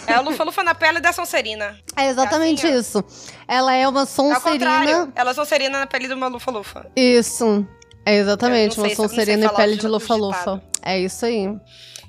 [0.07, 1.77] É a lufa-lufa na pele da Sonserina.
[1.97, 3.05] É exatamente assim, isso.
[3.49, 4.41] Ela é uma Ao contrário,
[4.89, 5.13] Sonserina.
[5.15, 6.87] ela é Sonserina na pele de uma lufa-lufa.
[6.97, 7.67] Isso.
[8.07, 10.63] É exatamente, uma Sonserina e pele de- lufa-lufa.
[10.83, 11.55] É isso aí.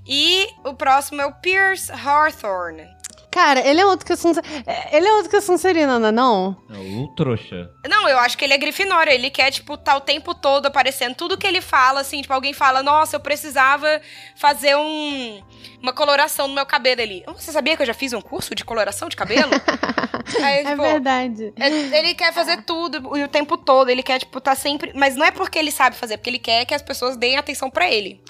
[0.07, 2.87] E o próximo é o Pierce Hawthorne.
[3.29, 4.63] Cara, ele é outro que é Sonserina.
[4.91, 6.57] Ele é outro que é Sonserina, não é não?
[6.69, 7.69] É o trouxa.
[7.87, 9.11] Não, eu acho que ele é Grifinória.
[9.13, 11.13] Ele quer, tipo, tá o tempo todo aparecendo.
[11.15, 14.01] Tudo que ele fala, assim, tipo, alguém fala, nossa, eu precisava
[14.35, 15.41] fazer um,
[15.81, 17.23] uma coloração no meu cabelo ali.
[17.27, 19.51] "Oh, Você sabia que eu já fiz um curso de coloração de cabelo?
[20.43, 21.53] Aí, É tipo, verdade.
[21.57, 23.89] é- Ele quer fazer tudo e o tempo todo.
[23.89, 24.91] Ele quer, tipo, tá sempre.
[24.95, 27.37] Mas não é porque ele sabe fazer, é porque ele quer que as pessoas deem
[27.37, 28.21] atenção pra ele.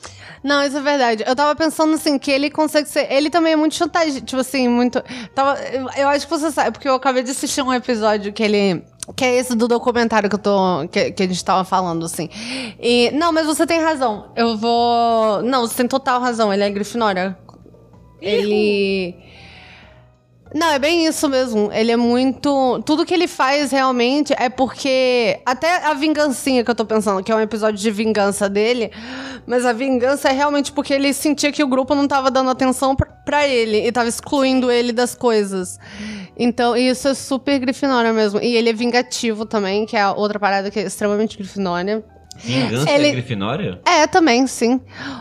[0.43, 1.23] Não, isso é verdade.
[1.25, 3.11] Eu tava pensando assim, que ele consegue ser.
[3.11, 4.21] Ele também é muito chantagem.
[4.21, 4.86] Tipo assim, muito.
[5.33, 8.43] Tava, eu, eu acho que você sabe, porque eu acabei de assistir um episódio que
[8.43, 8.83] ele.
[9.15, 10.87] Que é esse do documentário que eu tô.
[10.91, 12.29] Que, que a gente tava falando, assim.
[12.79, 13.11] E.
[13.11, 14.31] Não, mas você tem razão.
[14.35, 15.41] Eu vou.
[15.43, 16.53] Não, você tem total razão.
[16.53, 17.37] Ele é Grifinória.
[18.21, 19.15] Ele.
[20.53, 21.69] Não, é bem isso mesmo.
[21.73, 22.81] Ele é muito.
[22.85, 25.39] Tudo que ele faz realmente é porque.
[25.45, 28.91] Até a vingancinha que eu tô pensando, que é um episódio de vingança dele.
[29.45, 32.95] Mas a vingança é realmente porque ele sentia que o grupo não tava dando atenção
[33.25, 35.79] pra ele e tava excluindo ele das coisas.
[36.37, 38.39] Então, isso é super Grifinória mesmo.
[38.41, 42.03] E ele é vingativo também, que é outra parada que é extremamente Grifinória.
[42.37, 43.81] Vingança Ele- é Grifinória?
[43.85, 44.79] É, também, sim.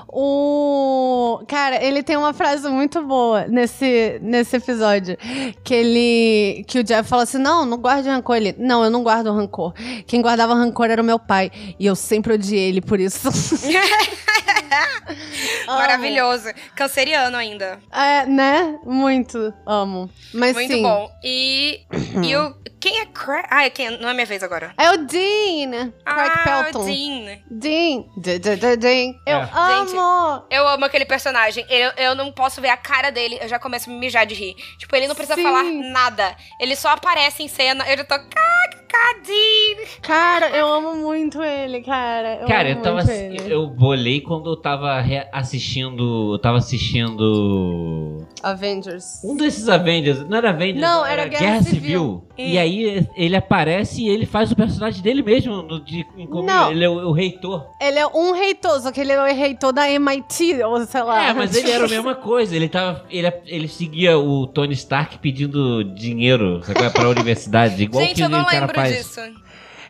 [0.09, 1.41] O.
[1.49, 5.17] Cara, ele tem uma frase muito boa nesse, nesse episódio.
[5.65, 6.65] Que ele.
[6.67, 8.37] Que o Jeff fala assim: não, não guarde rancor.
[8.37, 8.55] Ele.
[8.59, 9.73] Não, eu não guardo rancor.
[10.07, 11.51] Quem guardava rancor era o meu pai.
[11.79, 13.29] E eu sempre odiei ele por isso.
[13.29, 13.37] Amo.
[15.79, 16.49] Maravilhoso.
[16.75, 17.79] Canceriano ainda.
[17.93, 18.79] É, né?
[18.85, 19.53] Muito.
[19.67, 20.11] Amo.
[20.33, 20.83] Mas Muito sim.
[20.83, 21.11] bom.
[21.25, 21.81] E.
[22.23, 22.55] e o.
[22.87, 23.47] Quem é Craig?
[23.51, 23.99] Ah, é quem?
[23.99, 24.73] Não é minha vez agora.
[24.79, 25.93] É o Dean.
[26.05, 26.83] Craig ah, Pelton.
[26.83, 27.39] o Dean.
[27.51, 28.05] Dean.
[28.79, 29.15] Dean.
[29.27, 29.51] Eu É.
[29.53, 30.45] amo.
[30.49, 31.67] Eu amo aquele personagem.
[31.69, 34.37] Eu, eu não posso ver a cara dele, eu já começo a me mijar de
[34.37, 34.55] rir.
[34.79, 35.43] Tipo, ele não precisa Sim.
[35.43, 36.37] falar nada.
[36.61, 38.15] Ele só aparece em cena, eu já tô.
[38.15, 38.47] "Ah,
[38.89, 39.85] Cadê?
[40.01, 42.39] Cara, eu amo muito ele, cara.
[42.41, 42.97] Eu Cara, amo eu tava.
[42.97, 43.53] muito assi- ele.
[43.53, 46.33] Eu bolei quando eu tava assistindo.
[46.35, 48.27] Eu tava assistindo.
[48.43, 49.23] Avengers.
[49.25, 50.27] Um desses Avengers.
[50.29, 52.27] Não era Avengers, Não, era Guerra Civil.
[52.39, 52.76] E aí
[53.15, 56.45] ele aparece e ele faz o personagem dele mesmo no, de, comum.
[56.45, 56.71] Não.
[56.71, 57.67] Ele é o, o reitor.
[57.81, 61.29] Ele é um reitor, só que ele é o reitor da MIT, ou sei lá.
[61.29, 62.55] É, mas ele era a mesma coisa.
[62.55, 63.05] Ele tava.
[63.11, 67.83] Ele, ele seguia o Tony Stark pedindo dinheiro sabe, pra universidade.
[67.83, 68.97] Igual Gente, que eu não o cara lembro faz.
[68.97, 69.21] disso.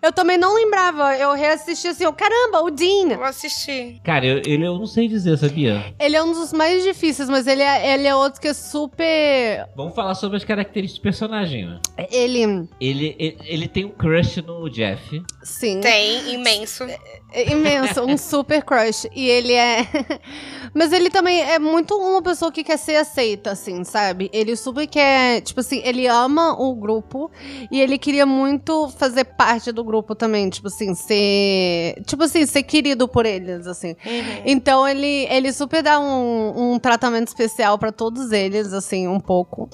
[0.02, 1.16] Eu também não lembrava.
[1.16, 3.16] Eu reassisti assim, oh, caramba, o Dean.
[3.16, 4.00] Vou assistir.
[4.04, 5.94] Cara, eu, ele eu não sei dizer, sabia?
[5.98, 9.68] Ele é um dos mais difíceis, mas ele é, ele é outro que é super.
[9.76, 11.80] Vamos falar sobre as características do personagem, né?
[12.10, 12.36] Ele.
[12.80, 15.22] Ele, ele, ele tem um crush no Jeff.
[15.42, 15.80] Sim.
[15.80, 16.84] Tem, imenso.
[17.32, 19.08] É imenso, um super crush.
[19.14, 19.86] E ele é.
[20.74, 24.30] Mas ele também é muito uma pessoa que quer ser aceita, assim, sabe?
[24.32, 25.40] Ele super quer.
[25.40, 27.30] Tipo assim, ele ama o grupo
[27.70, 30.50] e ele queria muito fazer parte do grupo também.
[30.50, 32.02] Tipo assim, ser.
[32.04, 33.96] Tipo assim, ser querido por eles, assim.
[34.04, 34.42] Uhum.
[34.44, 39.70] Então ele, ele super dá um, um tratamento especial pra todos eles, assim, um pouco.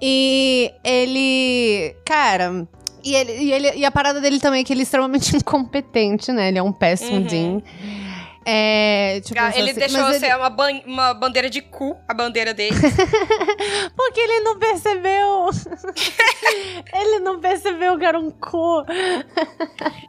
[0.00, 1.96] E ele.
[2.04, 2.68] Cara.
[3.02, 6.32] E, ele, e, ele, e a parada dele também é que ele é extremamente incompetente,
[6.32, 6.48] né?
[6.48, 7.22] Ele é um péssimo Uhum.
[7.22, 7.62] Dean.
[8.48, 12.54] É, tipo, Ah, Ele assim, deixou ser uma, ban- uma bandeira de cu, a bandeira
[12.54, 12.76] dele.
[13.96, 15.50] Porque ele não percebeu.
[16.94, 18.84] ele não percebeu que era um cu.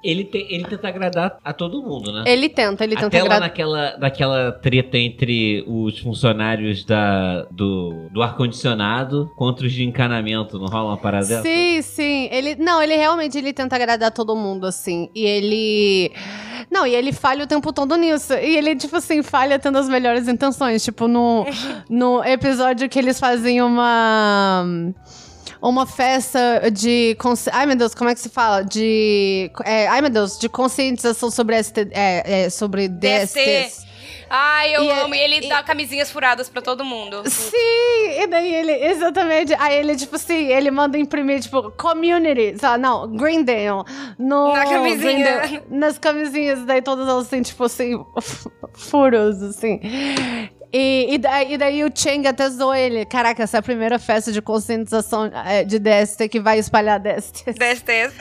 [0.04, 2.24] Ele, tem, ele tenta agradar a todo mundo, né?
[2.28, 3.40] Ele tenta, ele tenta Até agradar.
[3.42, 10.68] naquela, naquela treta entre os funcionários da, do, do ar-condicionado contra os de encanamento, não
[10.68, 11.42] rola uma parada dessa?
[11.42, 12.30] Sim, sim.
[12.32, 15.10] Ele, não, ele realmente ele tenta agradar todo mundo, assim.
[15.16, 16.12] E ele.
[16.70, 18.34] Não, e ele falha o tempo todo nisso.
[18.34, 20.84] E ele, tipo assim, falha tendo as melhores intenções.
[20.84, 21.46] Tipo, no,
[21.90, 24.66] no episódio que eles fazem uma.
[25.62, 27.18] Uma festa de.
[27.52, 28.64] Ai, meu Deus, como é que se fala?
[28.64, 29.50] De.
[29.66, 33.87] é, ai, meu Deus, de conscientização sobre, ST, é, é, sobre DSTs.
[34.30, 35.16] Ai, eu E é- amo.
[35.16, 37.24] E ele dá camisinhas furadas pra todo mundo.
[37.30, 39.54] Sim, e daí ele, exatamente.
[39.58, 42.82] Aí ele, tipo assim, ele manda imprimir, tipo, community, sabe?
[42.82, 43.84] Não, Greendale.
[44.20, 44.98] No Na camisinha.
[45.14, 47.94] Greendale, nas camisinhas, daí todas elas têm, tipo assim,
[48.74, 49.80] furos, assim.
[50.74, 53.06] E, e, daí, e daí o Chang até zoou ele.
[53.06, 57.54] Caraca, essa é a primeira festa de conscientização é, de DST que vai espalhar DST.
[57.54, 58.14] DSTs.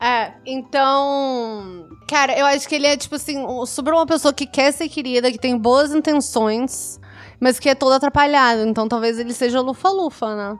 [0.00, 1.88] É, então.
[2.08, 5.32] Cara, eu acho que ele é, tipo assim, super uma pessoa que quer ser querida,
[5.32, 7.00] que tem boas intenções,
[7.40, 8.62] mas que é todo atrapalhado.
[8.66, 10.58] Então talvez ele seja lufa-lufa, né?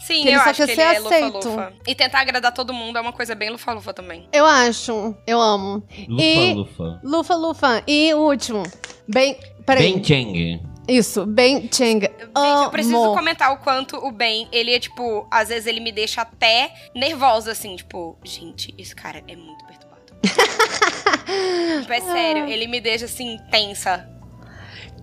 [0.00, 1.34] Sim, Que eu acho que ele ser é aceito.
[1.34, 1.72] lufa-lufa.
[1.86, 4.26] E tentar agradar todo mundo é uma coisa bem lufa-lufa também.
[4.32, 5.14] Eu acho.
[5.26, 5.82] Eu amo.
[6.08, 6.54] Lufa, e...
[6.54, 7.00] lufa.
[7.04, 7.82] Lufa-lufa.
[7.86, 8.62] E o último.
[9.06, 9.38] Bem.
[9.66, 9.92] Peraí.
[9.92, 10.62] Ben Chang.
[10.90, 12.00] Isso, Ben Chang.
[12.00, 15.92] Gente, eu preciso comentar o quanto o Ben, ele é, tipo, às vezes ele me
[15.92, 20.02] deixa até nervosa, assim, tipo, gente, esse cara é muito perturbado.
[21.80, 24.08] tipo, é sério, ele me deixa, assim, tensa.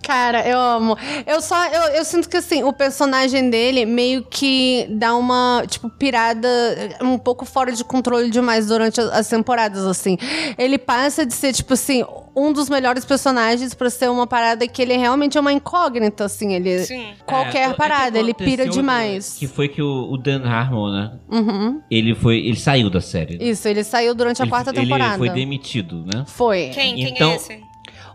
[0.02, 0.96] Cara, eu amo.
[1.26, 1.66] Eu só.
[1.66, 6.48] Eu, eu sinto que assim, o personagem dele meio que dá uma, tipo, pirada
[7.02, 10.16] um pouco fora de controle demais durante as, as temporadas, assim.
[10.56, 14.80] Ele passa de ser, tipo assim, um dos melhores personagens pra ser uma parada que
[14.80, 16.54] ele realmente é uma incógnita, assim.
[16.54, 16.78] Ele.
[16.84, 17.08] Sim.
[17.26, 19.36] Qualquer É, é parada, ele pira demais.
[19.38, 21.12] Que foi que o, o Dan Harmon, né?
[21.30, 21.82] Uhum.
[21.90, 22.38] Ele foi.
[22.38, 23.36] Ele saiu da série.
[23.38, 23.44] né?
[23.44, 25.14] Isso, ele saiu durante a Ele- quarta temporada.
[25.14, 26.24] Ele foi demitido, né?
[26.26, 26.70] Foi.
[26.72, 26.94] Quem?
[26.94, 27.67] Quem Então- é esse?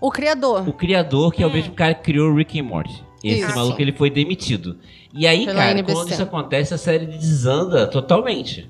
[0.06, 0.68] O criador.
[0.68, 3.02] O criador, que é o mesmo cara que criou o Rick and Morty.
[3.24, 3.56] Esse Isso.
[3.56, 4.78] maluco, ele foi demitido.
[5.14, 5.94] E aí, Pela cara, NBC.
[5.96, 8.68] quando isso acontece, a série desanda totalmente.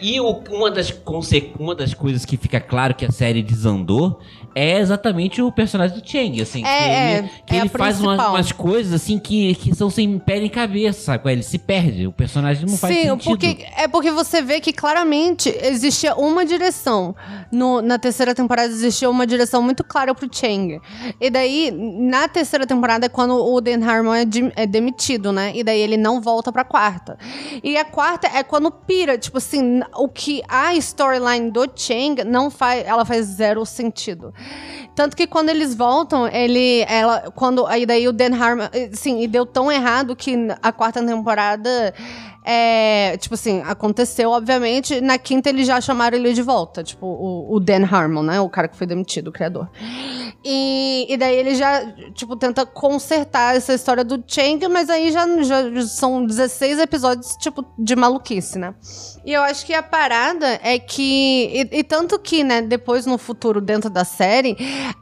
[0.00, 4.20] E o- uma, das conse- uma das coisas que fica claro que a série desandou
[4.58, 6.62] é exatamente o personagem do Chang, assim.
[6.62, 9.90] que É, ele, é, que é ele faz umas, umas coisas, assim, que, que são
[9.90, 11.30] sem pé nem cabeça, sabe?
[11.30, 13.24] Ele se perde, o personagem não faz Sim, sentido.
[13.28, 17.14] porque é porque você vê que claramente existia uma direção.
[17.52, 20.80] No- na terceira temporada existia uma direção muito clara pro Chang.
[21.20, 25.52] E daí, na terceira temporada é quando o Dan Harmon é, de- é demitido, né?
[25.54, 27.18] E daí ele não volta pra quarta.
[27.62, 32.50] E a quarta é quando pira, tipo assim, o que a storyline do Chang não
[32.50, 34.32] faz, ela faz zero sentido.
[34.94, 39.20] Tanto que quando eles voltam, ele, ela, quando, aí daí o Dan Harmon, eh, sim,
[39.20, 41.92] e deu tão errado que a quarta temporada,
[42.48, 47.56] é, tipo assim, aconteceu, obviamente, na quinta eles já chamaram ele de volta, tipo, o,
[47.56, 49.68] o Dan Harmon, né, o cara que foi demitido, o criador.
[50.44, 51.84] E, e daí ele já,
[52.14, 57.64] tipo, tenta consertar essa história do Chang, mas aí já, já são 16 episódios, tipo,
[57.76, 58.72] de maluquice, né?
[59.24, 61.50] E eu acho que a parada é que.
[61.72, 64.56] E, e tanto que, né, depois no futuro, dentro da série,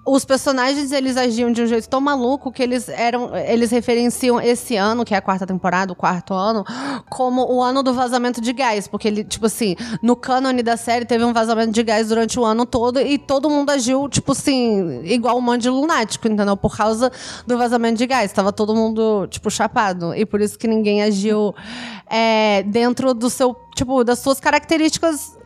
[0.07, 3.37] os personagens eles agiam de um jeito tão maluco que eles eram.
[3.37, 6.65] Eles referenciam esse ano, que é a quarta temporada, o quarto ano,
[7.11, 10.77] como como o ano do vazamento de gás, porque ele, tipo assim, no cânone da
[10.77, 14.31] série teve um vazamento de gás durante o ano todo e todo mundo agiu, tipo
[14.31, 16.57] assim, igual um monte de lunático, entendeu?
[16.57, 17.11] Por causa
[17.45, 18.33] do vazamento de gás.
[18.33, 20.15] Tava todo mundo, tipo, chapado.
[20.15, 21.53] E por isso que ninguém agiu
[22.09, 25.37] é, dentro do seu, tipo, das suas características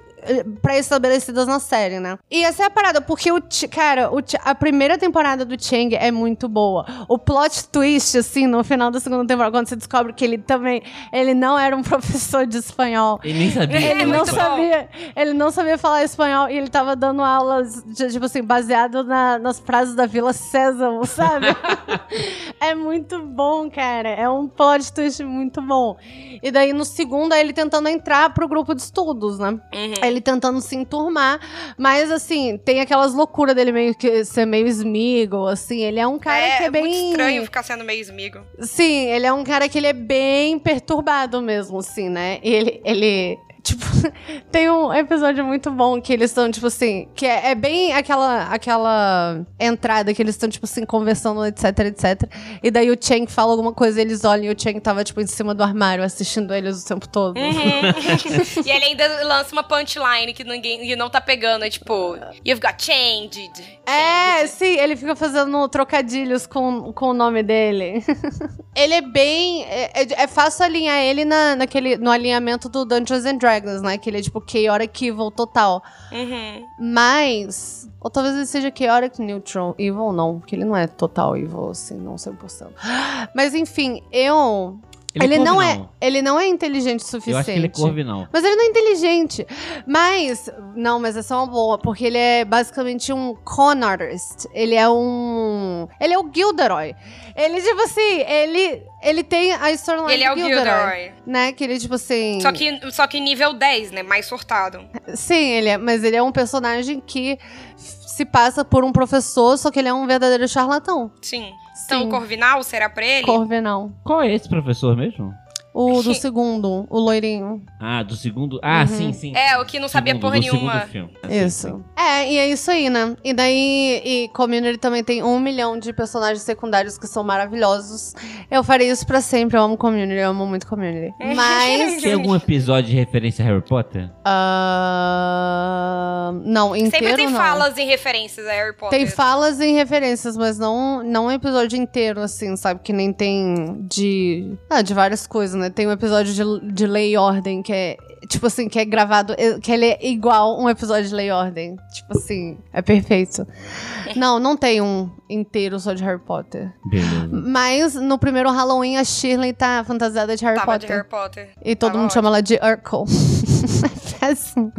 [0.62, 2.18] pré-estabelecidas na série, né?
[2.30, 6.10] E essa é a parada, porque o cara, o a primeira temporada do Chang é
[6.10, 6.84] muito boa.
[7.08, 10.82] O plot twist, assim, no final da segunda temporada, quando você descobre que ele também,
[11.12, 13.20] ele não era um professor de espanhol.
[13.24, 13.90] Ele nem sabia.
[13.90, 18.08] Ele É não sabia, ele não sabia falar espanhol e ele tava dando aulas, de,
[18.10, 21.46] tipo assim, baseado na- nas frases da Vila Sésamo, sabe?
[22.60, 24.08] é muito bom, cara.
[24.10, 25.96] É um plot twist muito bom.
[26.42, 29.50] E daí no segundo é ele tentando entrar pro grupo de estudos, né?
[29.50, 29.94] Uhum.
[30.02, 31.40] Ele tentando se enturmar,
[31.76, 36.18] mas assim, tem aquelas loucuras dele meio que ser meio Smeagol, assim, ele é um
[36.18, 38.40] cara é, que é bem muito estranho ficar sendo meio esmigo.
[38.60, 42.38] Sim, ele é um cara que ele é bem perturbado mesmo, assim, né?
[42.42, 43.38] Ele, ele
[43.68, 43.84] tipo,
[44.50, 48.44] tem um episódio muito bom que eles estão, tipo assim, que é, é bem aquela,
[48.44, 52.22] aquela entrada que eles estão, tipo assim, conversando, etc, etc.
[52.62, 55.26] E daí o Chang fala alguma coisa, eles olham e o Chang tava, tipo, em
[55.26, 57.38] cima do armário assistindo eles o tempo todo.
[57.38, 58.64] Uhum.
[58.64, 61.64] e ele ainda lança uma punchline que ninguém que não tá pegando.
[61.64, 63.52] É tipo, you've got changed.
[63.86, 68.04] É, sim, ele fica fazendo trocadilhos com, com o nome dele.
[68.78, 69.64] ele é bem.
[69.64, 73.98] É, é- é fácil alinhar ele na, naquele, no alinhamento do Dungeons and Dragons, né?
[73.98, 75.82] Que ele é tipo Chaotic Evil total.
[76.12, 76.64] Uhum.
[76.78, 77.88] Mas.
[78.00, 80.38] Ou talvez ele seja Chaotic Neutral Evil, não.
[80.38, 82.68] Porque ele não é total evil, assim, não 100%.
[83.34, 84.78] Mas enfim, eu.
[85.24, 87.30] Ele Ele, é não é, ele não é inteligente o suficiente.
[87.30, 88.28] Eu acho que ele é corvinal.
[88.32, 89.46] Mas ele não é inteligente.
[89.86, 94.46] Mas, não, mas essa é uma boa, porque ele é basicamente um con artist.
[94.52, 95.88] Ele é um.
[96.00, 96.94] Ele é o Gilderoy.
[97.36, 98.82] Ele, tipo assim, ele.
[99.00, 100.64] Ele tem a storyline Ele é o Gilderoy.
[100.64, 101.12] Gilderoy.
[101.24, 101.52] Né?
[101.52, 102.40] Que ele, tipo assim.
[102.40, 104.02] Só que, só que nível 10, né?
[104.02, 104.84] Mais surtado.
[105.14, 107.38] Sim, ele é, mas ele é um personagem que
[107.76, 111.12] se passa por um professor, só que ele é um verdadeiro charlatão.
[111.22, 111.52] Sim.
[111.84, 112.06] Então, Sim.
[112.06, 113.26] o Corvinal será pra ele?
[113.26, 113.90] Corvinal.
[114.04, 115.34] Qual é esse professor mesmo?
[115.80, 117.62] O do segundo, o loirinho.
[117.78, 118.58] Ah, do segundo.
[118.64, 119.32] Ah, sim, sim.
[119.36, 120.80] É, o que não sabia Segundo, porra do segundo nenhuma.
[120.86, 121.10] filme.
[121.22, 121.84] Ah, sim, Isso.
[121.96, 123.16] É, e é isso aí, né?
[123.22, 128.12] E daí, e Community também tem um milhão de personagens secundários que são maravilhosos.
[128.50, 129.56] Eu farei isso pra sempre.
[129.56, 131.14] Eu amo Community, eu amo muito Community.
[131.36, 132.02] Mas.
[132.02, 134.10] Tem algum episódio de referência a Harry Potter?
[134.24, 137.38] ah, não, inteiro Sempre tem não.
[137.38, 138.98] falas e referências a Harry Potter.
[138.98, 142.80] Tem falas e referências, mas não, não um episódio inteiro, assim, sabe?
[142.82, 144.56] Que nem tem de.
[144.68, 145.67] Ah, de várias coisas, né?
[145.70, 147.96] Tem um episódio de, de Lei e Ordem que é.
[148.28, 149.34] Tipo assim, que é gravado.
[149.38, 151.76] eh, Que ele é igual um episódio de Lei e Ordem.
[151.94, 153.46] Tipo assim, é perfeito.
[154.16, 156.72] Não, não tem um inteiro só de Harry Potter.
[156.90, 157.28] Beleza.
[157.30, 160.88] Mas no primeiro Halloween a Shirley tá fantasiada de Harry Tava Potter.
[160.88, 161.50] de Harry Potter.
[161.62, 163.04] E todo Tava mundo chama ela de Urkel.
[163.84, 164.72] é péssimo.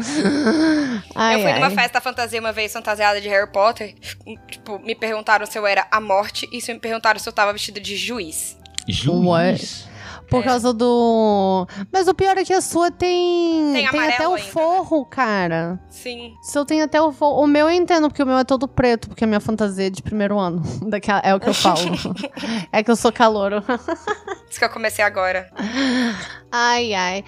[1.16, 1.76] Ai, eu fui numa ai.
[1.76, 3.96] festa fantasia uma vez, fantasiada de Harry Potter.
[4.50, 7.54] Tipo, me perguntaram se eu era a morte e se me perguntaram se eu tava
[7.54, 8.58] vestida de juiz.
[8.88, 9.88] Juiz.
[10.30, 11.68] Por causa do.
[11.92, 13.74] Mas o pior é que a sua tem.
[13.74, 14.52] Tem até amarelo o ainda, né?
[14.52, 15.80] forro, cara.
[15.90, 16.34] Sim.
[16.42, 17.44] Se eu tenho até o forro.
[17.44, 19.90] O meu eu entendo, porque o meu é todo preto, porque a minha fantasia é
[19.90, 20.62] de primeiro ano.
[20.88, 21.20] Daquela...
[21.24, 21.80] É o que eu falo.
[22.72, 23.64] é que eu sou calouro.
[24.50, 25.50] Isso que eu comecei agora.
[26.52, 27.24] ai, ai.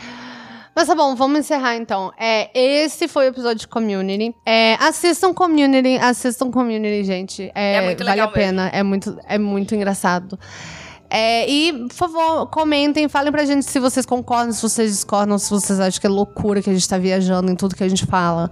[0.74, 2.14] Mas tá bom, vamos encerrar então.
[2.18, 4.34] É, esse foi o episódio de Community.
[4.46, 7.52] É, assistam Community, assistam Community, gente.
[7.54, 10.40] É, É muito vale legal a pena, é muito, é muito engraçado.
[11.12, 15.50] É, e, por favor, comentem, falem pra gente se vocês concordam, se vocês discordam, se
[15.50, 18.06] vocês acham que é loucura que a gente tá viajando em tudo que a gente
[18.06, 18.50] fala.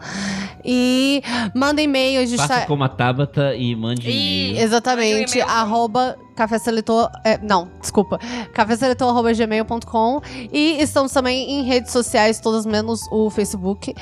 [0.64, 1.24] E
[1.55, 2.66] mandem e-mail, a gente Faça tá.
[2.66, 4.57] como a Tabata e mande e-mail.
[4.62, 5.20] Exatamente.
[5.20, 5.49] Mande um e-mail.
[5.49, 7.10] arroba café seletor.
[7.24, 8.20] é, não, desculpa.
[8.53, 10.22] caféseletor.gmail.com.
[10.51, 13.93] E estamos também em redes sociais, todas menos o Facebook,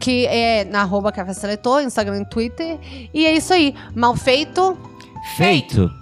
[0.00, 2.78] que é na arroba café seletor, Instagram e Twitter.
[3.14, 3.72] E é isso aí.
[3.94, 4.76] Mal feito.
[5.36, 5.99] Feito!